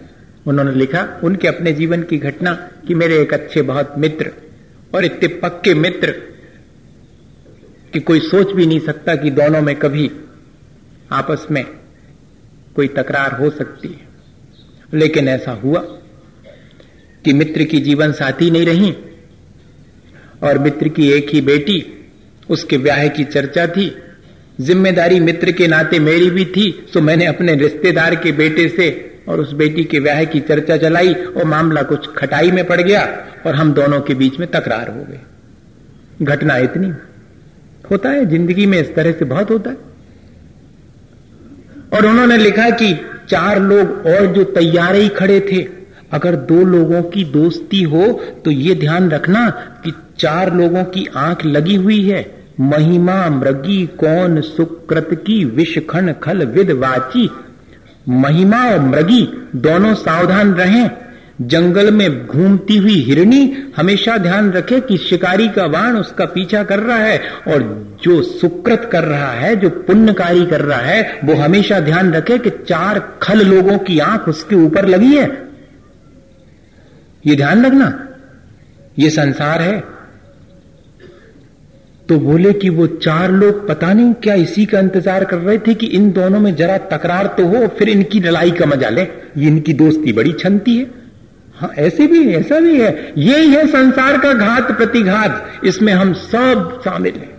उन्होंने 0.46 0.72
लिखा, 0.72 1.20
उनके 1.24 1.48
अपने 1.48 1.72
जीवन 1.72 2.02
की 2.02 2.18
घटना 2.18 2.52
कि 2.88 2.94
मेरे 2.94 3.18
एक 3.18 3.34
अच्छे 3.34 3.62
बहुत 3.62 3.94
मित्र 3.98 4.30
और 4.94 5.04
इतने 5.04 5.28
पक्के 5.28 5.74
मित्र 5.74 6.10
कि 7.92 8.00
कोई 8.00 8.20
सोच 8.20 8.52
भी 8.52 8.66
नहीं 8.66 8.80
सकता 8.80 9.16
कि 9.16 9.30
दोनों 9.30 9.62
में 9.62 9.76
कभी 9.76 10.10
आपस 11.12 11.46
में 11.50 11.64
कोई 12.76 12.88
तकरार 12.88 13.32
हो 13.32 13.50
सकती 13.50 13.88
है। 13.88 14.08
लेकिन 14.94 15.28
ऐसा 15.28 15.52
हुआ 15.52 15.80
कि 17.24 17.32
मित्र 17.32 17.64
की 17.64 17.80
जीवन 17.80 18.12
साथी 18.12 18.50
नहीं 18.50 18.66
रही 18.66 18.96
और 20.42 20.58
मित्र 20.58 20.88
की 20.88 21.12
एक 21.12 21.28
ही 21.30 21.40
बेटी 21.40 21.99
उसके 22.50 22.78
ब्याह 22.78 23.06
की 23.08 23.24
चर्चा 23.26 23.66
थी। 23.68 23.92
ज़िम्मेदारी 24.60 25.20
मित्र 25.20 25.52
के 25.52 25.66
नाते 25.68 25.98
मेरी 26.00 26.30
भी 26.30 26.44
थी 26.46 26.70
तो 26.94 27.00
मैंने 27.00 27.26
अपने 27.26 27.54
रिश्तेदार 27.56 28.14
के 28.16 28.32
बेटे 28.34 28.68
से 28.68 28.88
और 29.28 29.40
उस 29.40 29.52
बेटी 29.52 29.84
के 29.84 30.00
ब्याह 30.00 30.24
की 30.24 30.40
चर्चा 30.42 30.76
चलाई 30.78 31.12
और 31.14 31.44
मामला 31.46 31.82
कुछ 31.84 32.08
खटाई 32.16 32.50
में 32.50 32.64
पड़ 32.66 32.80
गया 32.80 33.02
और 33.46 33.54
हम 33.54 33.72
दोनों 33.72 34.00
के 34.00 34.14
बीच 34.14 34.38
में 34.40 34.50
तकरार 34.50 34.88
हो 34.88 35.04
गई 35.04 36.24
घटना 36.24 36.56
इतनी 36.58 36.92
होता 37.90 38.08
है, 38.10 38.24
ज़िंदगी 38.26 38.66
में 38.66 38.80
इस 38.80 38.94
तरह 38.94 39.12
से 39.12 39.24
बहुत 39.26 39.50
होता 39.50 39.70
है। 39.70 39.76
और 41.92 42.06
उन्होंने 42.06 42.36
लिखा 42.38 42.68
कि 42.72 42.92
चार 43.30 43.60
लोग 43.60 44.06
और 44.06 44.26
जो 44.26 44.44
तैयार 44.52 44.94
ही 44.94 45.08
खड़े 45.10 45.40
थे, 45.42 45.62
अगर 46.12 46.36
दो 46.44 46.62
लोगों 46.66 47.02
की 47.04 47.24
दोस्ती 47.32 47.82
हो 47.84 48.06
तो 48.44 48.50
ये 48.50 48.74
ध्यान 48.76 49.10
रखना 49.10 49.48
कि 49.84 49.92
चार 50.18 50.52
लोगों 50.54 50.84
की 50.86 51.06
आँख 51.18 51.44
लगी 51.46 51.74
हुई 51.76 52.02
है। 52.02 52.22
महिमा 52.60 53.30
मृगी 53.30 53.86
कौन 53.86 54.40
सुकृत 54.40 55.08
की 55.12 55.44
विषखण 55.44 56.12
खल 56.12 56.46
विद 56.46 56.70
वाची? 56.70 57.30
महिमा 58.08 58.64
और 58.64 58.80
मृगी 58.80 59.48
दोनों 59.56 59.94
सावधान 59.94 60.54
रहें। 60.54 60.90
जंगल 61.42 61.90
में 61.90 62.26
घूमती 62.26 62.76
हुई 62.76 63.02
हिरणी 63.02 63.56
हमेशा 63.76 64.18
ध्यान 64.18 64.52
रखे 64.52 64.80
कि 64.80 64.96
शिकारी 64.96 65.48
का 65.48 65.64
वाण 65.64 65.96
उसका 65.96 66.24
पीछा 66.24 66.62
कर 66.62 66.78
रहा 66.78 66.96
है 66.96 67.18
और 67.48 67.88
जो 68.02 68.22
सुकृत 68.22 68.88
कर 68.92 69.04
रहा 69.04 69.30
है, 69.30 69.56
जो 69.56 69.70
पुण्यकारी 69.70 70.46
कर 70.46 70.60
रहा 70.60 70.78
है, 70.78 71.20
वो 71.24 71.34
हमेशा 71.34 71.80
ध्यान 71.80 72.12
रखे 72.12 72.38
कि 72.38 72.50
चार 72.50 73.18
खल 73.22 73.46
लोगों 73.46 73.78
की 73.78 73.98
आँख 73.98 74.28
उसके 74.28 74.56
ऊपर 74.56 74.88
लगी 74.88 75.16
है। 75.16 75.42
ये 77.26 77.36
ध्यान 77.36 77.66
रखना। 77.66 78.08
ये 78.98 79.10
संसार 79.10 79.62
है। 79.62 79.99
तो 82.10 82.18
बोले 82.18 82.52
कि 82.52 82.68
वो 82.68 82.86
चार 82.86 83.32
लोग 83.32 83.66
पता 83.68 83.92
नहीं 83.92 84.12
क्या 84.14 84.34
इसी 84.34 84.64
का 84.66 84.78
इंतज़ार 84.78 85.24
कर 85.24 85.38
रहे 85.38 85.58
थे 85.58 85.74
कि 85.74 85.86
इन 85.86 86.10
दोनों 86.12 86.40
में 86.40 86.54
जरा 86.56 86.78
तकरार 86.88 87.26
तो 87.38 87.46
हो, 87.46 87.66
फिर 87.68 87.88
इनकी 87.88 88.20
लड़ाई 88.20 88.50
का 88.50 88.66
मज़ा 88.66 88.88
ले। 88.88 89.02
ये 89.02 89.46
इनकी 89.46 89.72
दोस्ती 89.72 90.12
बड़ी 90.12 90.32
छनती 90.32 90.76
है। 90.76 90.86
हाँ 91.56 91.70
ऐसे 91.78 92.06
भी 92.06 92.22
है, 92.24 92.40
ऐसा 92.40 92.60
भी 92.60 92.80
है। 92.80 93.12
यही 93.18 93.48
है 93.48 93.66
संसार 93.66 94.18
का 94.18 94.32
घात 94.32 94.72
प्रतिघात। 94.72 95.64
इसमें 95.64 95.92
हम 95.92 96.12
सब 96.14 96.80
शामिल 96.84 97.14
हैं। 97.14 97.30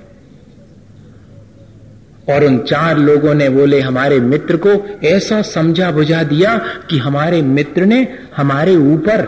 और 2.29 2.45
उन 2.45 2.57
चार 2.60 2.97
लोगों 2.97 3.34
ने 3.34 3.49
बोले, 3.49 3.79
हमारे 3.79 4.19
मित्र 4.19 4.57
को 4.57 4.99
ऐसा 5.07 5.41
समझा 5.41 5.91
बुझा 5.91 6.23
दिया 6.23 6.57
कि 6.89 6.97
हमारे 6.97 7.41
मित्र 7.41 7.86
ने 7.86 8.07
हमारे 8.38 8.75
ऊपर 8.75 9.21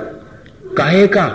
काहे 0.78 1.08
का 1.08 1.26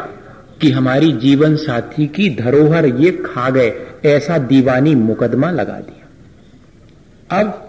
कि 0.60 0.70
हमारी 0.70 1.12
जीवन 1.12 1.56
साथी 1.56 2.06
की 2.06 2.28
धरोहर 2.36 2.86
ये 2.86 3.10
खा 3.10 3.50
गए, 3.50 3.72
ऐसा 4.04 4.38
दीवानी 4.38 4.94
मुकदमा 4.94 5.50
लगा 5.50 5.80
दिया। 5.80 7.40
अब 7.40 7.64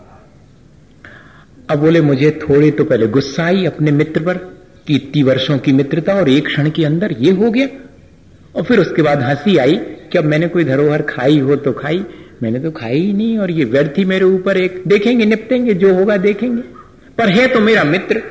अब 1.70 1.78
बोले, 1.78 2.02
मुझे 2.02 2.40
थोड़ी 2.44 2.72
तो 2.72 2.84
पहले 2.84 3.08
गुस्सा 3.08 3.44
आई 3.44 3.66
अपने 3.66 3.92
मित्र 3.92 4.24
पर 4.24 4.38
कि 4.88 4.96
इतनी 4.96 5.24
वर्षों 5.24 5.58
की 5.58 5.72
मित्रता 5.72 6.14
और 6.14 6.30
एक 6.30 6.46
क्षण 6.46 6.70
के 6.70 6.86
अंदर 6.86 7.16
ये 7.20 7.32
हो 7.32 7.52
गया। 7.52 7.68
और 8.56 8.64
फिर 8.64 8.80
उसके 8.80 9.02
बाद 9.02 9.22
हँसी 9.22 9.58
आई 9.58 9.76
कि 10.12 10.18
अब 10.18 10.26
मैंने 10.26 10.48
कोई 10.48 10.64
धरोहर 10.64 11.02
खाई 11.02 11.40
हो 11.40 11.56
तो 11.56 11.72
खाई, 11.72 12.04
मैंने 12.44 12.60
तो 12.60 12.72
खाई 12.72 13.00
ही 13.00 13.14
नहीं 13.14 13.38
और 13.38 13.52
ये 13.52 13.66
व्यर्थ 13.66 13.98
ही 13.98 14.06
मेरे 14.06 14.26
ऊपर 14.26 14.58
एक, 14.58 14.82
देखेंगे, 14.88 15.26
निपटेंगे, 15.26 15.74
जो 15.74 15.94
होगा 15.94 16.18
देखेंगे। 16.18 16.62
पर 17.18 17.30
है 17.30 17.48
तो 17.48 17.60
मेरा 17.60 17.84
मित्र 17.84 18.22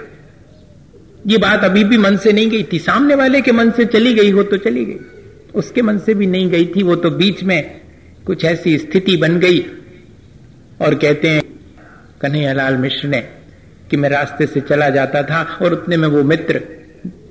ये 1.29 1.39
बात 1.39 1.65
अभी 1.65 1.85
भी 1.85 1.99
मन 1.99 2.17
से 2.17 2.33
नहीं 2.33 2.51
गई 2.51 2.67
थी। 2.73 2.79
सामने 2.79 3.15
वाले 3.15 3.41
के 3.41 3.53
मन 3.53 3.71
से 3.71 3.85
चली 3.85 4.15
गई 4.15 4.31
हो 4.31 4.43
तो 4.43 4.57
चली 4.57 4.85
गई। 4.85 4.97
उसके 5.55 5.83
मन 5.83 5.99
से 5.99 6.15
भी 6.15 6.27
नहीं 6.27 6.51
गई 6.51 6.67
थी। 6.67 6.83
वो 6.83 6.97
तो 6.97 7.11
बीच 7.11 7.43
में 7.43 7.81
कुछ 8.27 8.45
ऐसी 8.45 8.79
स्थिति 8.79 9.17
बन 9.17 9.39
गई। 9.39 9.67
और 10.81 10.95
कहते 10.95 11.29
हैं, 11.29 11.43
कन्हैयालाल 12.21 12.77
मिश्र 12.77 13.09
ने 13.09 13.21
कि 13.91 13.97
मैं 13.97 14.09
रास्ते 14.09 14.47
से 14.47 14.61
चला 14.61 14.89
जाता 14.89 15.23
था 15.23 15.59
और 15.63 15.73
उतने 15.73 15.97
में 15.97 16.09
वो 16.09 16.23
मित्र, 16.23 16.61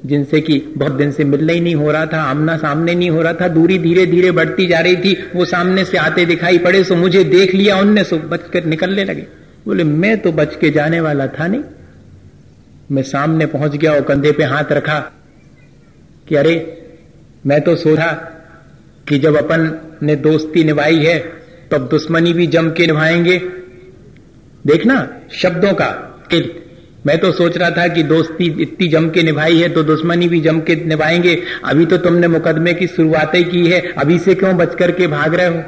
जिनसे 0.05 0.41
कि 0.41 0.73
बहुत 0.77 0.91
दिन 0.91 1.11
से 1.11 1.23
मिलना 1.23 1.53
ही 1.53 1.59
नहीं 1.59 1.75
हो 1.75 1.91
रहा 1.91 2.05
था, 2.05 2.21
आमना 2.21 2.57
सामने 2.57 2.95
नहीं 2.95 3.09
हो 3.09 3.21
रहा 3.21 3.33
था, 3.33 3.47
दूरी 3.47 3.79
धीरे 3.79 4.05
धीरे 4.05 4.31
बढ़ती 4.31 4.67
जा 4.67 4.79
रही 4.79 4.95
थी। 4.95 5.17
वो 5.35 5.45
सामने 5.45 5.85
से 5.85 5.97
आते 5.97 6.25
दिखाई 6.25 6.57
पड़े, 6.57 6.83
सो 6.83 6.95
मुझे 6.95 7.23
देख 7.23 7.55
लिया, 7.55 7.77
उनने 7.77 8.03
सो 8.03 8.17
बच 8.17 8.41
कर 8.53 8.65
निकलने 8.65 9.03
लगे। 9.03 9.27
बोले, 9.65 9.83
मैं 9.83 10.17
तो 10.17 10.31
बच 10.31 10.55
के 10.55 10.69
जाने 10.69 10.99
वाला 10.99 11.27
था 11.27 11.47
नहीं। 11.47 11.61
मैं 12.91 13.03
सामने 13.03 13.45
पहुँच 13.45 13.75
गया 13.75 13.93
और 13.93 14.01
कंधे 14.01 14.31
पे 14.31 14.43
हाथ 14.43 14.71
रखा 14.71 14.99
कि 16.27 16.35
अरे, 16.35 16.55
मैं 17.45 17.61
तो 17.61 17.75
सोचा 17.75 18.11
कि 19.09 19.19
जब 19.19 19.37
अपन 19.37 19.71
ने 20.03 20.15
दोस्ती 20.15 20.63
निभाई 20.63 20.97
है, 20.97 21.19
तब 21.71 21.77
तो 21.77 21.87
दुश्मनी 21.87 22.33
भी 22.33 22.47
जम 22.47 22.69
के 22.69 22.87
निभाएँगे। 22.87 23.37
देखना, 24.65 25.07
शब्दों 25.33 25.73
का 25.73 26.03
मैं 27.05 27.17
तो 27.17 27.31
सोच 27.31 27.57
रहा 27.57 27.69
था 27.69 27.87
कि 27.87 28.03
दोस्ती 28.03 28.45
इतनी 28.61 28.87
जम 28.87 29.09
के 29.09 29.23
निभाई 29.23 29.57
है 29.57 29.67
तो 29.69 29.83
दुश्मनी 29.83 30.27
भी 30.27 30.39
जम 30.41 30.59
के 30.59 30.75
निभाएँगे। 30.75 31.35
अभी 31.65 31.85
तो 31.85 31.97
तुमने 31.97 32.27
मुकदमे 32.27 32.73
की 32.73 32.87
शुरुआत 32.87 33.35
ही 33.35 33.43
की 33.43 33.65
है, 33.67 33.79
अभी 33.91 34.17
से 34.19 34.35
क्यों 34.35 34.55
बच 34.57 34.75
करके 34.75 35.07
भाग 35.07 35.35
रहे 35.35 35.47
हो? 35.47 35.63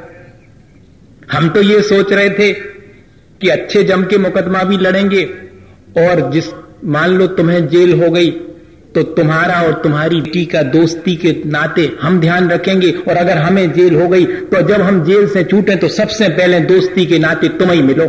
हम 1.32 1.48
तो 1.48 1.62
ये 1.62 1.82
सोच 1.82 2.12
रहे 2.12 2.30
थे 2.30 2.52
कि 2.52 3.48
अच्छे 3.48 3.82
जम 3.84 4.04
के 4.04 4.18
मुकदमा 4.18 4.64
भी 4.64 4.76
लड़ेंगे, 4.76 5.24
और 5.98 6.30
जिस 6.32 6.50
मान 6.84 7.10
लो 7.10 7.26
तुम्हें 7.26 7.66
जेल 7.68 7.92
हो 8.02 8.10
गई 8.10 8.30
तो 8.94 9.02
तुम्हारा 9.14 9.60
और 9.62 9.72
तुम्हारी 9.82 10.20
बेटी 10.20 10.44
का 10.44 10.62
दोस्ती 10.62 11.14
के 11.16 11.32
नाते 11.46 11.82
हम 12.00 12.20
ध्यान 12.20 12.48
रखेंगे। 12.50 12.90
और 12.90 13.16
अगर 13.16 13.38
हमें 13.38 13.72
जेल 13.72 13.94
हो 13.94 14.08
गई 14.08 14.24
तो 14.24 14.62
जब 14.68 14.80
हम 14.80 15.04
जेल 15.04 15.28
से 15.28 15.44
छूटे 15.44 15.76
तो 15.76 15.88
सबसे 15.88 16.28
पहले 16.28 16.60
दोस्ती 16.60 17.06
के 17.06 17.18
नाते 17.18 17.48
तुम 17.48 17.70
ही 17.70 17.82
मिलो। 17.82 18.06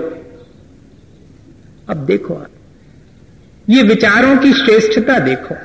अब 1.90 2.06
देखो 2.06 2.34
आप, 2.34 2.50
ये 3.68 3.84
विचारों 3.84 4.36
की 4.38 4.54
श्रेष्ठता 4.54 5.20
देखो। 5.20 5.56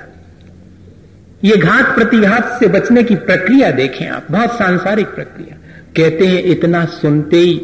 ये 1.44 1.56
घात 1.56 1.94
प्रतिघात 1.94 2.56
से 2.60 2.68
बचने 2.68 3.02
की 3.02 3.14
प्रक्रिया 3.16 3.70
देखें 3.70 4.06
आप, 4.08 4.26
बहुत 4.30 4.58
सांसारिक 4.58 5.06
प्रक्रिया। 5.06 5.56
कहते 5.96 6.26
हैं, 6.26 6.42
इतना 6.44 6.84
सुनते 6.92 7.36
ही 7.36 7.54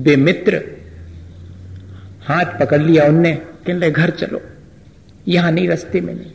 बेमित्र 0.00 0.60
हाथ 2.24 2.58
पकड़ 2.60 2.80
लिया 2.82 3.04
उनने, 3.04 3.32
कहने 3.66 3.90
घर 3.90 4.10
चलो। 4.10 4.40
यहाँ 5.28 5.52
नहीं, 5.52 5.68
रस्ते 5.68 6.00
में 6.00 6.14
नहीं। 6.14 6.32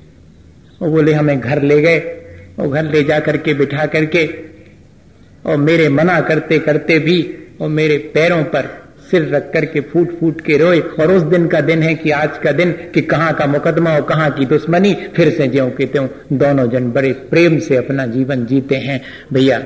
वो 0.82 0.92
बोले, 0.92 1.14
हमें 1.14 1.40
घर 1.40 1.62
ले 1.62 1.82
गए। 1.82 2.22
और 2.60 2.68
घर 2.68 2.84
ले 2.84 3.04
जा 3.04 3.20
करके, 3.20 3.54
बिठा 3.54 3.86
करके, 3.86 4.30
और 5.46 5.58
मेरे 5.58 5.90
मना 5.90 6.22
करते 6.22 6.60
करते 6.60 7.00
भी, 7.00 7.38
और 7.62 7.70
मेरे 7.70 7.98
पैरों 7.98 8.44
पर 8.44 8.86
सिर 9.12 9.36
रख 9.36 9.52
करके 9.54 9.80
फूट 9.80 10.20
फूट 10.20 10.42
के 10.42 10.58
रोए। 10.58 10.80
और 10.80 11.12
उस 11.12 11.24
दिन 11.24 11.48
का 11.48 11.62
दिन 11.62 11.84
है 11.84 11.96
कि 11.96 12.12
आज 12.12 12.38
का 12.38 12.52
दिन, 12.52 12.72
कि 12.72 13.02
कहाँ 13.02 13.34
का 13.34 13.46
मुकदमा 13.46 13.94
और 13.94 14.02
कहाँ 14.02 14.32
की 14.32 14.46
दुश्मनी, 14.46 14.94
फिर 15.16 15.30
से 15.30 15.48
ज्यो 15.48 15.68
के 15.68 15.86
त्यों 15.86 16.08
दोनों 16.34 16.70
जन 16.70 16.92
बड़े 16.92 17.14
प्रेम 17.14 17.60
से 17.60 17.76
अपना 17.76 18.06
जीवन 18.06 18.46
जीते 18.46 18.76
हैं। 18.76 19.02
भैया, 19.34 19.64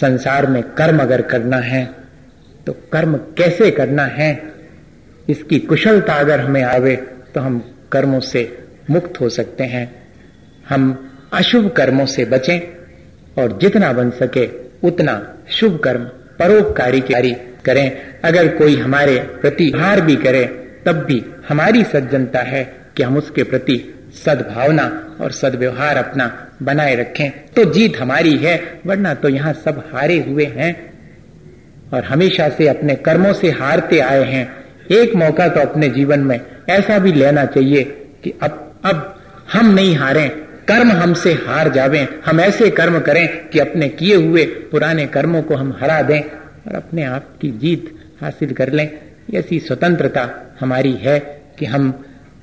संसार 0.00 0.46
में 0.46 0.62
कर्म 0.62 0.98
अगर 0.98 1.22
करना 1.22 1.56
है 1.56 1.90
तो 2.66 2.72
कर्म 2.92 3.16
कैसे 3.16 3.70
करना 3.70 4.04
है? 4.04 4.42
इसकी 5.28 5.58
कुशलता 5.58 6.12
अगर 6.12 6.40
हमें 6.40 6.62
आवे 6.62 6.96
तो 7.34 7.40
हम 7.40 7.74
कर्मों 7.92 8.20
से 8.20 8.58
मुक्त 8.90 9.20
हो 9.20 9.28
सकते 9.28 9.64
हैं। 9.64 10.08
हम 10.68 11.10
अशुभ 11.32 11.70
कर्मों 11.70 12.06
से 12.06 12.24
बचें 12.24 12.60
और 13.42 13.58
जितना 13.58 13.92
बन 13.92 14.10
सके 14.10 14.48
उतना 14.88 15.34
शुभ 15.50 15.80
कर्म, 15.84 16.04
परोपकारी 16.38 17.00
कार्य 17.00 17.46
करें। 17.64 17.92
अगर 18.24 18.48
कोई 18.48 18.76
हमारे 18.76 19.18
प्रति 19.18 19.72
हार 19.76 20.00
भी 20.00 20.16
करे, 20.16 20.44
तब 20.86 20.92
भी 20.92 21.24
हमारी 21.48 21.84
सज्जनता 21.84 22.38
है 22.38 22.76
कि 22.96 23.02
हम 23.02 23.16
उसके 23.16 23.42
प्रति 23.42 23.94
सद्भावना 24.24 25.16
और 25.20 25.30
सदव्यवहार 25.32 25.96
अपना 25.96 26.46
बनाए 26.62 26.94
रखें। 26.94 27.30
तो 27.30 27.64
जीत 27.64 27.96
हमारी 28.00 28.36
है, 28.36 28.80
वरना 28.86 29.14
तो 29.14 29.28
यहाँ 29.28 29.52
सब 29.52 29.90
हारे 29.94 30.18
हुए 30.18 30.44
हैं। 30.44 30.88
और 31.94 32.04
हमेशा 32.04 32.48
से 32.48 32.68
अपने 32.68 32.94
कर्मों 32.94 33.32
से 33.32 33.50
हारते 33.50 33.98
आए 33.98 34.24
हैं। 34.24 34.57
एक 34.90 35.14
मौका 35.14 35.48
तो 35.48 35.60
अपने 35.60 35.88
जीवन 35.88 36.20
में 36.20 36.40
ऐसा 36.70 36.98
भी 36.98 37.12
लेना 37.12 37.44
चाहिए 37.46 37.82
कि 38.24 38.32
अब 38.42 38.64
अब 38.84 39.14
हम 39.52 39.70
नहीं 39.74 39.94
हारें, 39.96 40.30
कर्म 40.68 40.90
हमसे 40.92 41.32
हार 41.46 41.68
जावें, 41.68 42.06
हम 42.26 42.40
ऐसे 42.40 42.70
कर्म 42.70 42.98
करें 43.00 43.48
कि 43.48 43.58
अपने 43.58 43.88
किए 43.88 44.16
हुए 44.16 44.44
पुराने 44.70 45.06
कर्मों 45.06 45.42
को 45.42 45.54
हम 45.54 45.76
हरा 45.80 46.00
दें 46.02 46.20
और 46.20 46.74
अपने 46.74 47.04
आप 47.04 47.28
की 47.40 47.50
जीत 47.58 47.94
हासिल 48.20 48.52
कर 48.52 48.72
लें। 48.72 48.88
ऐसी 49.34 49.58
स्वतंत्रता 49.60 50.28
हमारी 50.60 50.92
है 50.92 51.18
कि 51.58 51.66
हम 51.66 51.90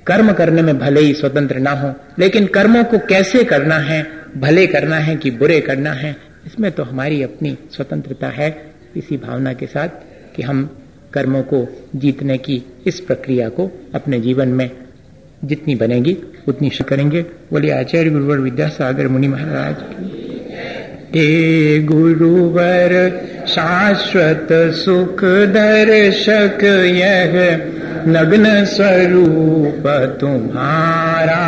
कर्म 0.07 0.31
करने 0.33 0.61
में 0.61 0.77
भले 0.79 1.01
ही 1.01 1.13
स्वतंत्र 1.13 1.59
ना 1.59 1.71
हो, 1.71 1.93
लेकिन 2.19 2.47
कर्मों 2.47 2.83
को 2.83 2.97
कैसे 2.99 3.43
करना 3.43 3.77
है, 3.79 4.05
भले 4.37 4.65
करना 4.67 4.97
है 4.97 5.15
कि 5.15 5.31
बुरे 5.31 5.59
करना 5.61 5.91
है, 5.93 6.15
इसमें 6.45 6.71
तो 6.71 6.83
हमारी 6.83 7.21
अपनी 7.23 7.57
स्वतंत्रता 7.71 8.27
है। 8.27 8.49
इसी 8.95 9.17
भावना 9.17 9.53
के 9.53 9.65
साथ 9.65 9.89
कि 10.35 10.43
हम 10.43 10.69
कर्मों 11.15 11.41
को 11.41 11.67
जीतने 11.95 12.37
की 12.37 12.61
इस 12.87 12.99
प्रक्रिया 12.99 13.49
को 13.49 13.71
अपने 13.95 14.19
जीवन 14.19 14.47
में 14.47 14.69
जितनी 15.43 15.75
बनेगी, 15.75 16.17
उतनी 16.47 16.69
करेंगे। 16.69 17.21
बोले 17.21 17.71
आचार्य 17.71 18.09
गुरुवर 18.09 18.37
विद्यासागर 18.37 19.07
मुनि 19.07 19.27
महाराज 19.27 19.75
हे 21.15 21.79
गुरुवर, 21.83 22.91
शाश्वत 23.47 24.47
सुख 24.51 25.23
दर्शक 25.23 26.63
यह 26.93 27.31
नग्न 28.07 28.65
स्वरूप 28.65 29.83
तुम्हारा 30.21 31.45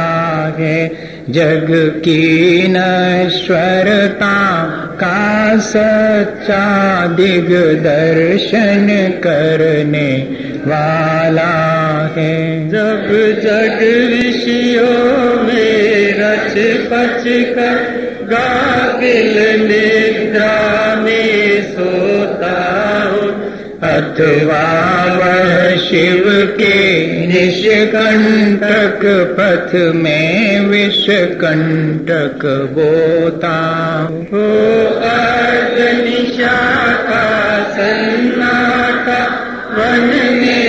है। 0.59 0.91
जग 1.29 1.67
की 1.97 2.67
नश्वरता 2.67 4.63
का 5.03 5.57
सच्चा 5.57 7.07
दिग 7.07 7.49
दर्शन 7.83 8.87
करने 9.23 10.27
वाला 10.67 11.57
है। 12.17 12.69
जब 12.69 13.07
जग 13.43 13.79
ऋषियों 14.13 15.43
में 15.43 16.13
रच 16.19 16.53
पच 16.87 17.23
कर 17.27 18.07
गाफिल 18.31 19.61
निद्रा 19.61 20.95
में 20.95 21.61
सोता 21.63 22.57
हूँ। 23.11 23.47
अथवा 23.83 24.67
वह 25.17 25.75
शिव 25.77 26.23
के 26.61 27.06
निष्कंटक 27.29 29.01
पथ 29.37 29.73
में 29.95 30.67
विषकंटक 30.69 32.45
बोता 32.77 33.57
हो 34.31 34.45
अर्ध 35.09 35.77
निशा 36.03 36.55
का 37.09 37.25
सन्नाटा 37.73 39.19
वन 39.77 40.07
में 40.41 40.66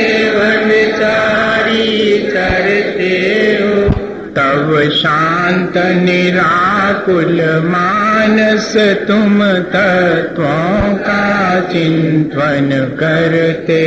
शांत 4.84 5.76
निराकुल 5.76 7.40
मानस 7.64 8.76
तुम 8.76 9.52
तत्वों 9.52 10.94
का 10.94 11.60
चिंतन 11.60 12.96
करते 13.00 13.84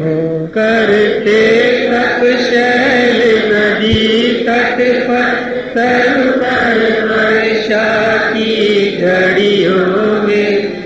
हो। 0.00 0.46
करते 0.54 1.42
शैल 2.22 3.52
नदी 3.52 4.32
तट 4.48 4.78
पर 5.08 5.52
वर्षा 7.08 8.16
की 8.16 8.96
घड़ियों 9.02 10.22
में 10.22 10.82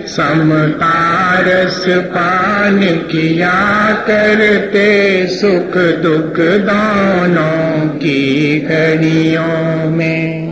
समतारस 1.36 1.84
पान 1.88 2.80
किया 2.80 3.92
करते 4.06 5.26
सुख 5.26 5.76
दुख 6.02 6.40
दानों 6.66 7.88
की 7.88 8.60
घड़ियों 8.60 9.90
में। 9.90 10.45